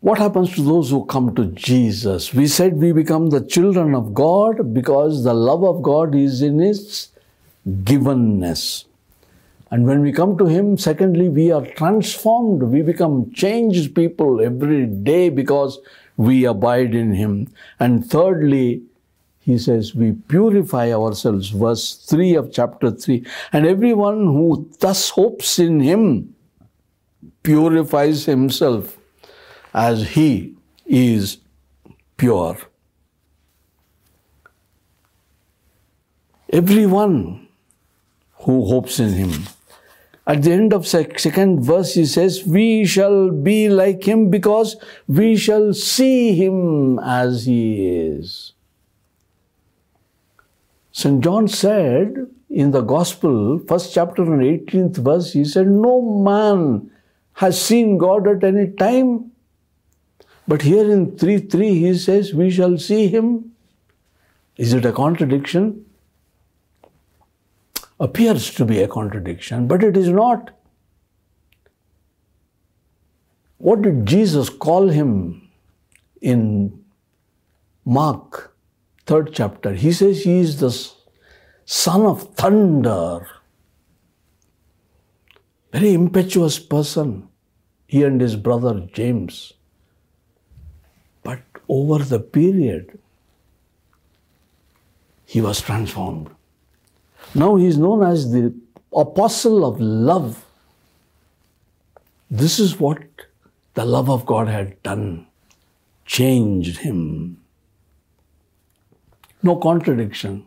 What 0.05 0.19
happens 0.19 0.55
to 0.57 0.63
those 0.63 0.91
who 0.91 1.07
come 1.07 1.35
to 1.35 1.47
Jesus? 1.47 2.35
We 2.35 2.47
said 2.47 2.75
we 2.75 2.93
become 2.93 3.31
the 3.31 3.43
children 3.43 3.95
of 3.95 4.13
God 4.13 4.75
because 4.75 5.25
the 5.25 5.33
love 5.33 5.65
of 5.65 5.83
God 5.83 6.15
is 6.15 6.43
in 6.43 6.61
its 6.61 7.09
givenness. 7.67 8.85
And 9.71 9.87
when 9.87 10.03
we 10.03 10.13
come 10.13 10.37
to 10.37 10.45
Him, 10.45 10.77
secondly, 10.77 11.31
we 11.31 11.51
are 11.51 11.65
transformed. 11.65 12.65
We 12.65 12.83
become 12.83 13.33
changed 13.33 13.95
people 13.95 14.43
every 14.43 14.85
day 14.85 15.31
because 15.31 15.79
we 16.19 16.45
abide 16.45 16.95
in 16.95 17.15
Him. 17.15 17.51
And 17.81 18.05
thirdly, 18.05 18.83
He 19.41 19.57
says 19.57 19.95
we 19.95 20.13
purify 20.13 20.93
ourselves. 20.93 21.49
Verse 21.49 21.95
3 21.95 22.35
of 22.35 22.53
chapter 22.53 22.91
3. 22.91 23.25
And 23.55 23.67
everyone 23.67 24.27
who 24.27 24.69
thus 24.81 25.09
hopes 25.09 25.59
in 25.59 25.81
Him 25.81 26.35
purifies 27.43 28.27
himself 28.27 28.99
as 29.75 30.11
He 30.11 30.55
is 30.87 31.39
pure. 32.17 32.57
Everyone 36.51 37.49
who 38.45 38.65
hopes 38.67 39.01
in 39.01 39.13
Him. 39.15 39.33
At 40.27 40.43
the 40.43 40.53
end 40.53 40.73
of 40.73 40.87
sec- 40.87 41.19
second 41.19 41.61
verse, 41.61 41.95
he 41.95 42.07
says, 42.07 42.47
"We 42.47 42.87
shall 42.87 43.31
be 43.31 43.69
like 43.69 44.05
Him 44.09 44.31
because 44.31 44.77
we 45.07 45.37
shall 45.37 45.75
see 45.75 46.35
Him 46.35 46.99
as 47.01 47.45
He 47.45 47.89
is." 47.89 48.53
St. 50.93 51.23
John 51.25 51.49
said 51.49 52.27
in 52.49 52.71
the 52.71 52.83
Gospel, 52.83 53.59
first 53.59 53.93
chapter 53.93 54.23
and 54.23 54.41
18th 54.41 54.99
verse, 54.99 55.33
he 55.33 55.45
said, 55.45 55.67
No 55.67 56.01
man 56.01 56.89
has 57.33 57.61
seen 57.61 57.99
God 57.99 58.29
at 58.29 58.45
any 58.45 58.69
time. 58.71 59.33
But 60.47 60.63
here 60.63 60.91
in 60.91 61.17
3 61.17 61.39
3, 61.39 61.79
he 61.79 61.95
says, 61.95 62.35
We 62.35 62.51
shall 62.51 62.79
see 62.79 63.09
him. 63.09 63.53
Is 64.57 64.73
it 64.73 64.85
a 64.85 64.93
contradiction? 64.93 65.87
Appears 67.99 68.53
to 68.55 68.65
be 68.65 68.83
a 68.83 68.89
contradiction, 68.89 69.67
but 69.67 69.83
it 69.83 69.97
is 69.97 70.09
not. 70.09 70.51
What 73.59 73.83
did 73.83 74.05
Jesus 74.05 74.51
call 74.51 74.89
him 74.89 75.49
in 76.21 76.85
Mark, 77.85 78.55
third 79.07 79.33
chapter? 79.33 79.73
He 79.73 79.93
says 79.93 80.25
he 80.25 80.41
is 80.41 80.61
the 80.61 80.71
son 81.65 82.03
of 82.03 82.35
thunder. 82.35 83.27
Very 85.73 85.95
impetuous 85.95 86.59
person, 86.59 87.29
he 87.87 88.03
and 88.03 88.21
his 88.21 88.37
brother 88.37 88.87
James. 88.93 89.55
Over 91.69 92.05
the 92.05 92.21
period, 92.21 92.99
he 95.25 95.41
was 95.41 95.61
transformed. 95.61 96.29
Now 97.35 97.57
he 97.57 97.67
is 97.67 97.79
known 97.79 98.03
as 98.05 98.31
the 98.31 98.55
apostle 98.95 99.65
of 99.65 99.81
love. 99.81 100.45
This 102.31 102.59
is 102.59 102.79
what 102.79 103.03
the 103.75 103.85
love 103.85 104.09
of 104.09 104.27
God 104.27 104.49
had 104.49 104.83
done, 104.83 105.27
changed 106.05 106.79
him. 106.79 107.39
No 109.43 109.57
contradiction. 109.57 110.47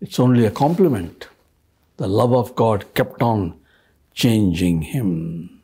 It's 0.00 0.18
only 0.18 0.44
a 0.44 0.50
compliment. 0.50 1.28
The 1.96 2.08
love 2.08 2.32
of 2.32 2.54
God 2.54 2.92
kept 2.94 3.22
on 3.22 3.54
changing 4.12 4.82
him. 4.82 5.60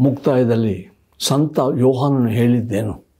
ಮುಕ್ತಾಯದಲ್ಲಿ 0.00 0.90
ಸಂತ 1.18 1.58
ಯೋಹಾನನು 1.78 2.28
ಹೇಳಿದ್ದೇನು? 2.28 3.10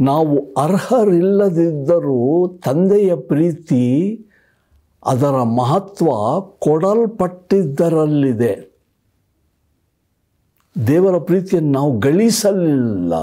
ನಾವು 0.00 0.54
ಅರ್ಹರಿಲ್ಲದಿದ್ದರೂ 0.54 2.60
ತಂದೆಯ 2.64 3.16
ಪ್ರೀತಿ 3.16 4.14
ಅದರ 5.04 5.30
ಮಹತ್ವ 5.30 6.40
ಕೊಡಲ್ಪಟ್ಟಿದ್ದರಲ್ಲಿದೆ. 6.40 8.80
ದೇವರ 10.86 11.18
ಪ್ರೀತಿಯನ್ನು 11.18 11.72
ನಾವು 11.72 11.98
ಗಳಿಸಲಿಲ್ಲ. 11.98 13.14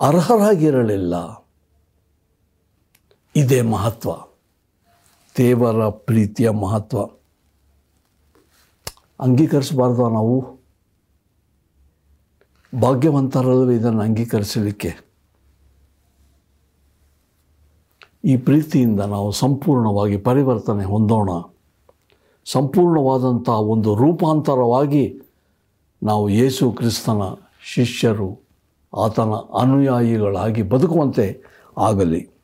ಅರ್ಹರಾಗಿರಲಿಲ್ಲ. 0.00 1.44
ಇದೇ 3.36 3.60
ಮಹತ್ವ. 3.60 4.31
ದೇವರ 5.38 5.88
ಪ್ರೀತಿಯ 5.88 6.50
ಮಹತ್ವ. 6.50 7.02
ಅಂಗೀಕರಿಸಬಾರ್ದು 9.20 10.08
ನಾವು. 10.08 10.44
ಭಾಗ್ಯವಂತರಲ್ಲೂ 12.82 13.70
ಇದನ್ನು 13.70 14.02
ಅಂಗೀಕರಿಸಲಿಕ್ಕೆ. 14.02 15.12
ಈ 18.24 18.36
ಪ್ರೀತಿಯಿಂದ 18.36 19.00
ನಾವು 19.00 19.32
ಸಂಪೂರ್ಣವಾಗಿ 19.32 20.16
ಪರಿವರ್ತನೆ 20.16 20.84
ಹೊಂದೋಣ. 20.84 21.30
ಸಂಪೂರ್ಣವಾದಂಥ 22.44 23.48
ಒಂದು 23.48 23.94
ರೂಪಾಂತರವಾಗಿ 23.94 25.20
ನಾವು 26.02 26.28
ಯೇಸು 26.28 26.72
ಕ್ರಿಸ್ತನ 26.72 27.22
ಶಿಷ್ಯರು, 27.62 28.40
ಆತನ 28.96 29.30
ಅನುಯಾಯಿಗಳಾಗಿ 29.60 30.62
ಬದುಕುವಂತೆ 30.62 31.42
ಆಗಲಿ. 31.78 32.41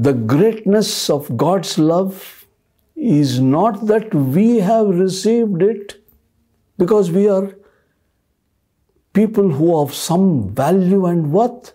The 0.00 0.12
greatness 0.12 1.10
of 1.10 1.36
God's 1.36 1.78
love 1.78 2.46
is 2.96 3.40
not 3.40 3.86
that 3.86 4.14
we 4.14 4.58
have 4.58 4.86
received 4.86 5.62
it 5.62 6.02
because 6.78 7.10
we 7.10 7.28
are 7.28 7.54
people 9.12 9.50
who 9.50 9.78
have 9.78 9.94
some 9.94 10.54
value 10.54 11.04
and 11.06 11.30
worth. 11.32 11.74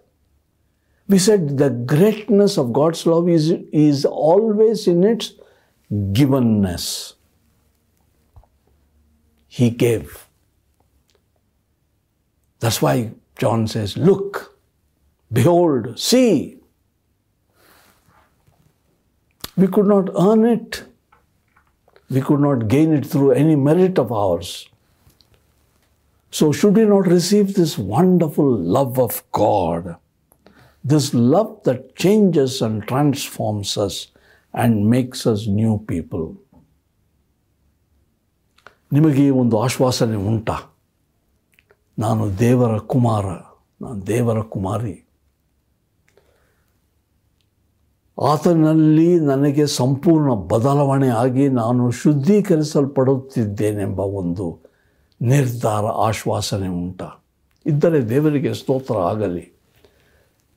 We 1.07 1.19
said 1.19 1.59
the 1.59 1.69
greatness 1.69 2.57
of 2.57 2.73
God's 2.73 3.05
love 3.05 3.29
is, 3.29 3.51
is 3.71 4.05
always 4.05 4.87
in 4.87 5.03
its 5.03 5.33
givenness. 5.91 7.13
He 9.47 9.69
gave. 9.69 10.27
That's 12.59 12.81
why 12.81 13.11
John 13.37 13.67
says, 13.67 13.95
Look, 13.95 14.55
Behold, 15.31 15.99
see. 15.99 16.54
We 19.56 19.66
could 19.66 19.86
not 19.86 20.10
earn 20.18 20.44
it. 20.44 20.84
We 22.10 22.20
could 22.20 22.40
not 22.40 22.68
gain 22.68 22.92
it 22.92 23.06
through 23.06 23.32
any 23.32 23.56
merit 23.56 23.98
of 23.98 24.10
ours. 24.12 24.68
So, 26.32 26.52
should 26.52 26.76
we 26.76 26.84
not 26.84 27.06
receive 27.06 27.54
this 27.54 27.76
wonderful 27.76 28.50
love 28.76 28.98
of 28.98 29.22
God? 29.32 29.96
This 30.84 31.12
love 31.12 31.62
that 31.64 31.96
changes 31.96 32.62
and 32.62 32.86
transforms 32.86 33.76
us 33.76 34.08
and 34.54 34.88
makes 34.88 35.26
us 35.26 35.46
new 35.60 35.74
people. 35.92 36.26
ನಿಮಗೆ 38.92 39.24
ಒಂದು 39.40 39.56
ಆಶ್ವಾಸನೆ 39.64 40.16
ಉಂಟಾ 40.30 40.56
ನಾನು 41.98 42.24
ದೇವರ 42.38 42.72
ಕುಮಾರ 42.92 43.26
ನಾನು 43.82 43.98
ದೇವರ 44.06 44.38
ಕುಮಾರಿ 44.54 44.94
ಆತನಲ್ಲಿ 48.19 49.19
ನನಗೆ 49.19 49.67
ಸಂಪೂರ್ಣ 49.67 50.33
ಬದಲಾವಣೆ 50.33 51.07
ಆಗಿ 51.07 51.49
ನಾನು 51.49 51.91
ಶುದ್ಧೀಕರಿಸಲ್ಪಡುತ್ತಿದ್ದೇನೆಂಬ 51.91 53.99
ಒಂದು 53.99 54.59
ನಿರ್ಧಾರ, 55.21 55.85
ಆಶ್ವಾಸನೆ 55.85 56.67
ಉಂಟ. 56.67 57.01
ಇದ್ದರೆ 57.65 58.09
ದೇವರಿಗೆ 58.09 58.53
ಸ್ತೋತ್ರ 58.53 58.95
ಆಗಲಿ. 58.95 59.57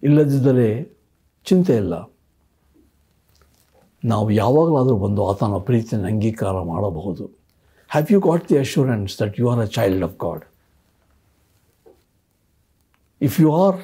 ಇಲ್ಲದಿದ್ದರೆ 0.02 0.98
ಚಿಂತೆ 1.44 1.76
ಇಲ್ಲ. 1.76 2.10
ನಾವು 4.04 4.30
ಯಾವಾಗಲಾದರೂ 4.30 4.96
ಬಂದು 4.96 5.28
ಆತನ 5.28 5.46
ಪ್ರೀತಿಯನ್ನು 5.46 6.08
ಅಂಗೀಕಾರ 6.08 6.60
ಮಾಡಬಹುದು. 6.60 7.30
Have 7.88 8.12
you 8.12 8.20
got 8.20 8.48
the 8.48 8.58
assurance 8.58 9.20
that 9.20 9.40
you 9.40 9.48
are 9.48 9.60
a 9.60 9.64
child 9.64 10.04
of 10.04 10.18
God 10.18 10.42
if 13.20 13.40
you 13.40 13.54
are 13.54 13.76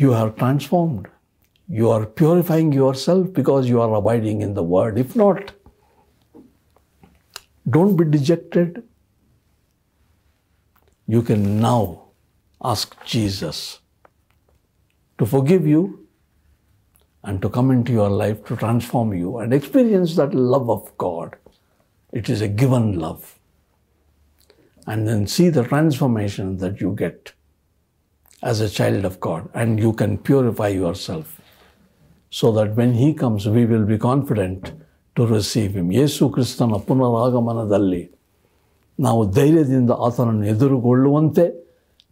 you 0.00 0.14
are 0.14 0.32
transformed 0.32 1.08
you 1.68 1.90
are 1.90 2.06
purifying 2.06 2.72
yourself 2.72 3.32
because 3.32 3.68
you 3.68 3.80
are 3.80 3.94
abiding 3.94 4.40
in 4.40 4.54
the 4.54 4.62
word. 4.62 4.98
If 4.98 5.14
not, 5.14 5.52
don't 7.68 7.96
be 7.96 8.04
dejected. 8.04 8.82
You 11.06 11.22
can 11.22 11.60
now 11.60 12.04
ask 12.64 12.96
Jesus 13.04 13.80
to 15.18 15.26
forgive 15.26 15.66
you 15.66 16.06
and 17.22 17.42
to 17.42 17.50
come 17.50 17.70
into 17.70 17.92
your 17.92 18.08
life 18.08 18.44
to 18.46 18.56
transform 18.56 19.12
you 19.12 19.38
and 19.38 19.52
experience 19.52 20.16
that 20.16 20.32
love 20.32 20.70
of 20.70 20.96
God. 20.96 21.36
It 22.12 22.30
is 22.30 22.40
a 22.40 22.48
given 22.48 22.98
love. 22.98 23.38
And 24.86 25.06
then 25.06 25.26
see 25.26 25.50
the 25.50 25.64
transformation 25.64 26.56
that 26.58 26.80
you 26.80 26.94
get 26.94 27.32
as 28.42 28.60
a 28.60 28.70
child 28.70 29.04
of 29.04 29.20
God, 29.20 29.50
and 29.52 29.78
you 29.78 29.92
can 29.92 30.16
purify 30.16 30.68
yourself 30.68 31.37
so 32.32 32.52
that 32.52 32.74
when 32.74 32.94
He 32.94 33.14
comes, 33.14 33.46
we 33.46 33.66
will 33.66 33.84
be 33.84 33.98
confident 34.00 34.72
to 35.16 35.26
receive 35.26 35.72
Him. 35.72 35.92
Yesu 35.92 36.28
ಕ್ರಿಸ್ತನ 36.28 36.76
ಪುನರಾಗಮನದಲ್ಲಿ 36.86 38.02
ನಾವು 38.98 39.30
ಧೈರ್ಯದಿಂದ 39.30 39.90
ಆತನನ್ನು 39.90 40.46
ಎದುರುಗೊಳ್ಳುವಂತೆ 40.46 41.44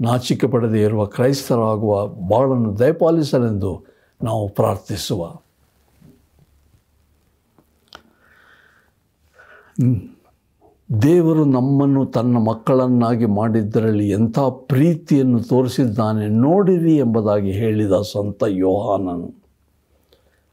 ನಾಚಿಕೆ 0.00 0.46
ಪಡೆದೇ 0.46 0.80
ಇರುವ 0.82 1.06
ಕ್ರೈಸ್ತರಾಗುವ 1.06 1.92
ಬಾಳನ್ನು 2.28 2.78
ದಯಪಾಲಿಸಲೆಂದು 2.78 3.72
ನಾವು 4.20 4.48
ಪ್ರಾರ್ಥಿಸುವ 4.48 5.22
ದೇವರು 11.02 11.44
ನಮ್ಮನ್ನು 11.44 12.06
ತನ್ನ 12.06 12.36
ಮಕ್ಕಳನ್ನಾಗಿ 12.38 13.26
ಮಾಡಿದ್ದರಲ್ಲಿ 13.26 14.08
ಎಂಥ 14.08 14.38
ಪ್ರೀತಿಯನ್ನು 14.38 15.42
ತೋರಿಸಿದ್ದಾನೆ 15.42 16.28
ನೋಡಿರಿ 16.28 16.96
ಎಂಬುದಾಗಿ 16.96 17.52
ಹೇಳಿದ 17.52 17.92
ಸಂತ 18.12 18.42
ಯೋಹಾನನು 18.48 19.45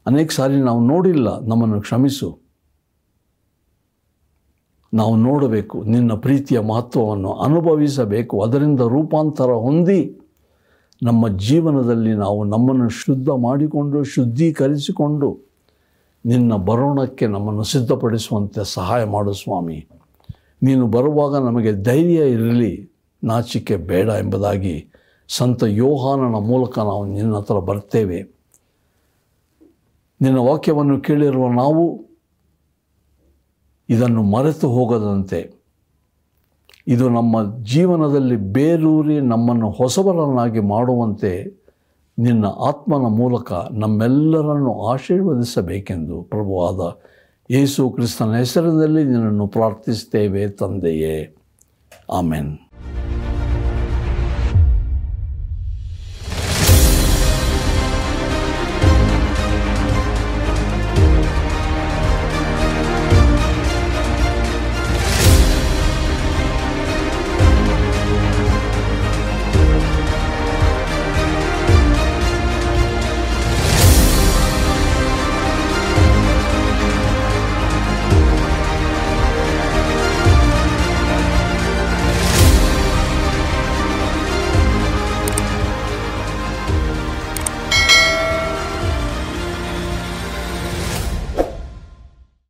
ಅನೇಕ 0.06 0.32
ಸಾರಿ 0.32 0.56
ನಾವು 0.60 0.80
ನೋಡಿಲ್ಲ, 0.80 1.40
ನಮ್ಮನ್ನು 1.40 1.80
ಕ್ಷಮಿಸು. 1.80 2.38
ನಾವು 4.94 5.16
ನೋಡಬೇಕು, 5.16 5.82
ನಿನ್ನ 5.82 6.12
ಪ್ರೀತಿಯ 6.14 6.60
ಮಹತ್ವವನ್ನು 6.60 7.32
ಅನುಭವಿಸಬೇಕು, 7.32 8.42
ಅದರಿಂದ 8.42 8.80
ರೂಪಾಂತರ 8.80 9.50
ಹೊಂದಿ 9.50 10.20
ನಮ್ಮ 11.02 11.28
ಜೀವನದಲ್ಲಿ 11.28 12.14
ನಾವು 12.14 12.44
ನಮ್ಮನ್ನು 12.44 12.88
ಶುದ್ಧ 12.88 13.28
ಮಾಡಿಕೊಂಡು, 13.28 14.04
ಶುದ್ಧೀಕರಿಸಿಕೊಂಡು 14.04 15.38
ನಿನ್ನ 16.26 16.56
ಬರೋಣಕ್ಕೆ 16.56 17.26
ನಮ್ಮನ್ನು 17.26 17.62
ಸಿದ್ಧಪಡಿಸುವಂತೆ 17.62 18.64
ಸಹಾಯ 18.64 19.04
ಮಾಡು 19.04 19.32
ಸ್ವಾಮಿ. 19.32 19.88
ನೀನು 20.62 20.86
ಬರುವಾಗ 20.86 21.36
ನಮಗೆ 21.44 21.82
ಧೈರ್ಯ 21.82 22.30
ಇರಲಿ, 22.30 22.90
ನಾಚಿಕೆ 23.24 23.76
ಬೇಡ 23.76 24.08
ಎಂಬುದಾಗಿ 24.08 24.92
ಸಂತ 25.28 25.62
ಯೋಹಾನನ 25.66 26.34
ಮೂಲಕ 26.34 26.78
ನಾವು 26.78 27.04
ನಿನ್ನ 27.04 27.36
ಹತ್ರ 27.36 27.58
ಬರ್ತೇವೆ. 27.58 28.33
ನಿನ್ನ 30.20 30.38
ವಾಕ್ಯವನ್ನು 30.38 31.00
ಕೇಳಿರುವ 31.00 31.52
ನಾವು 31.52 32.06
ಇದನ್ನು 33.88 34.22
ಮರೆತು 34.22 34.68
ಹೋಗದಂತೆ. 34.68 35.64
ಇದು 36.86 37.08
ನಮ್ಮ 37.08 37.62
ಜೀವನದಲ್ಲಿ 37.62 38.36
ಬೇರೂರಿ 38.36 39.20
ನಮ್ಮನ್ನು 39.20 39.70
ಹೊಸಬರನ್ನಾಗಿ 39.70 40.60
ಮಾಡುವಂತೆ 40.60 41.64
ನಿನ್ನ 42.18 42.46
ಆತ್ಮನ 42.46 43.06
ಮೂಲಕ 43.06 43.52
ನಮ್ಮೆಲ್ಲರನ್ನು 43.70 44.86
ಆಶೀರ್ವದಿಸಬೇಕೆಂದು 44.86 46.22
ಪ್ರಭುವಾದ 46.22 47.00
ಯೇಸು 47.50 47.90
ಕ್ರಿಸ್ತನ 47.90 48.36
ಹೆಸರಿನಲ್ಲಿ 48.36 49.04
ನಿನ್ನನ್ನು 49.04 49.46
ಪ್ರಾರ್ಥಿಸುತ್ತೇವೆ 49.46 50.48
ತಂದೆಯೇ. 50.48 51.36
ಆಮೆನ್. 52.12 52.58